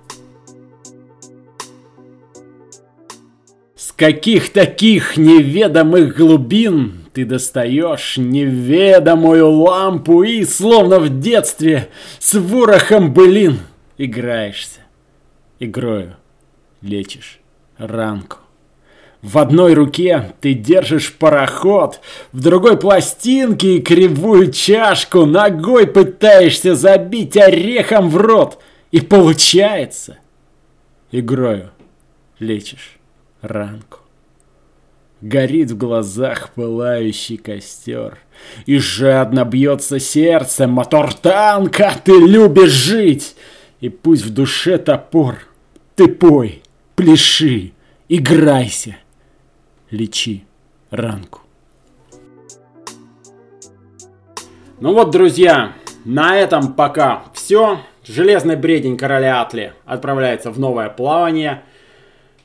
С 3.75 3.91
каких 3.91 4.51
таких 4.51 5.17
неведомых 5.17 6.17
глубин 6.17 7.05
ты 7.13 7.25
достаешь 7.25 8.17
неведомую 8.17 9.49
лампу 9.49 10.23
и, 10.23 10.43
словно 10.43 10.99
в 10.99 11.19
детстве, 11.19 11.89
с 12.19 12.33
ворохом 12.33 13.13
былин 13.13 13.59
играешься. 13.97 14.81
Игрою 15.59 16.15
лечишь 16.81 17.39
ранку. 17.77 18.37
В 19.27 19.37
одной 19.37 19.73
руке 19.73 20.33
ты 20.41 20.53
держишь 20.53 21.13
пароход, 21.13 21.99
в 22.31 22.41
другой 22.41 22.77
пластинки 22.77 23.65
и 23.65 23.81
кривую 23.81 24.51
чашку, 24.51 25.25
ногой 25.25 25.87
пытаешься 25.87 26.75
забить 26.75 27.37
орехом 27.37 28.09
в 28.09 28.17
рот— 28.17 28.59
и 28.91 29.01
получается. 29.01 30.17
Игрою 31.11 31.71
лечишь 32.39 32.97
ранку. 33.41 33.99
Горит 35.21 35.71
в 35.71 35.77
глазах 35.77 36.51
пылающий 36.53 37.37
костер. 37.37 38.19
И 38.65 38.77
жадно 38.77 39.45
бьется 39.45 39.99
сердце, 39.99 40.67
мотор 40.67 41.13
танка, 41.13 41.93
ты 42.03 42.11
любишь 42.11 42.71
жить. 42.71 43.35
И 43.79 43.89
пусть 43.89 44.25
в 44.25 44.33
душе 44.33 44.77
топор, 44.77 45.37
ты 45.95 46.07
пой, 46.07 46.61
пляши, 46.95 47.73
играйся, 48.09 48.97
лечи 49.89 50.45
ранку. 50.89 51.41
Ну 54.79 54.93
вот, 54.93 55.11
друзья, 55.11 55.73
на 56.05 56.37
этом 56.37 56.73
пока 56.73 57.23
все. 57.33 57.79
Железный 58.05 58.55
бредень 58.55 58.95
короля 58.95 59.41
Атли 59.41 59.73
отправляется 59.85 60.51
в 60.51 60.59
новое 60.59 60.89
плавание. 60.89 61.63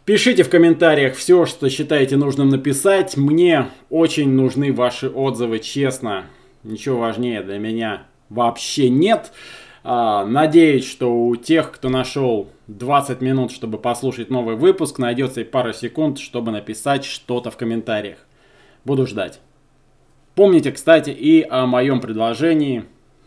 Пишите 0.05 0.42
в 0.42 0.50
комментариях 0.50 1.14
все, 1.14 1.46
что 1.46 1.70
считаете 1.70 2.16
нужным 2.16 2.48
написать. 2.48 3.16
Мне 3.16 3.68
очень 3.88 4.31
нужны 4.31 4.72
ваши 4.72 5.09
отзывы, 5.09 5.61
честно. 5.61 6.24
Ничего 6.64 6.98
важнее 6.98 7.42
для 7.42 7.59
меня 7.59 8.05
вообще 8.28 8.88
нет. 8.88 9.31
А, 9.85 10.24
надеюсь, 10.24 10.88
что 10.88 11.14
у 11.14 11.37
тех, 11.37 11.70
кто 11.70 11.88
нашел 11.88 12.48
20 12.79 13.21
минут, 13.21 13.53
чтобы 13.53 13.79
послушать 13.79 14.31
новый 14.31 14.57
выпуск, 14.57 14.99
найдется 14.99 15.41
и 15.41 15.45
пару 15.45 15.73
секунд, 15.73 16.19
чтобы 16.19 16.53
написать 16.53 17.05
что-то 17.05 17.51
в 17.51 17.57
комментариях. 17.57 18.19
Буду 18.85 19.07
ждать. 19.07 19.41
Помните, 20.35 20.73
кстати, 20.73 21.11
и 21.11 21.43
о 21.49 21.67
моем 21.67 22.01
предложении. 22.01 22.85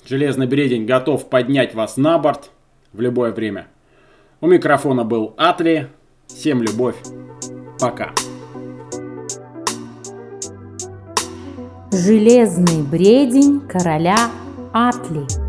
Железный 0.07 0.47
бредень 0.47 0.85
готов 0.85 1.29
поднять 1.29 1.73
вас 1.73 1.97
на 1.97 2.17
борт 2.17 2.51
в 2.93 3.01
любое 3.01 3.31
время. 3.31 3.67
У 4.41 4.47
микрофона 4.47 5.03
был 5.03 5.33
Атли. 5.37 5.89
Всем 6.27 6.61
любовь. 6.61 6.95
Пока. 7.79 8.13
Железный 11.91 12.83
бредень 12.83 13.61
короля 13.61 14.29
Атли. 14.73 15.44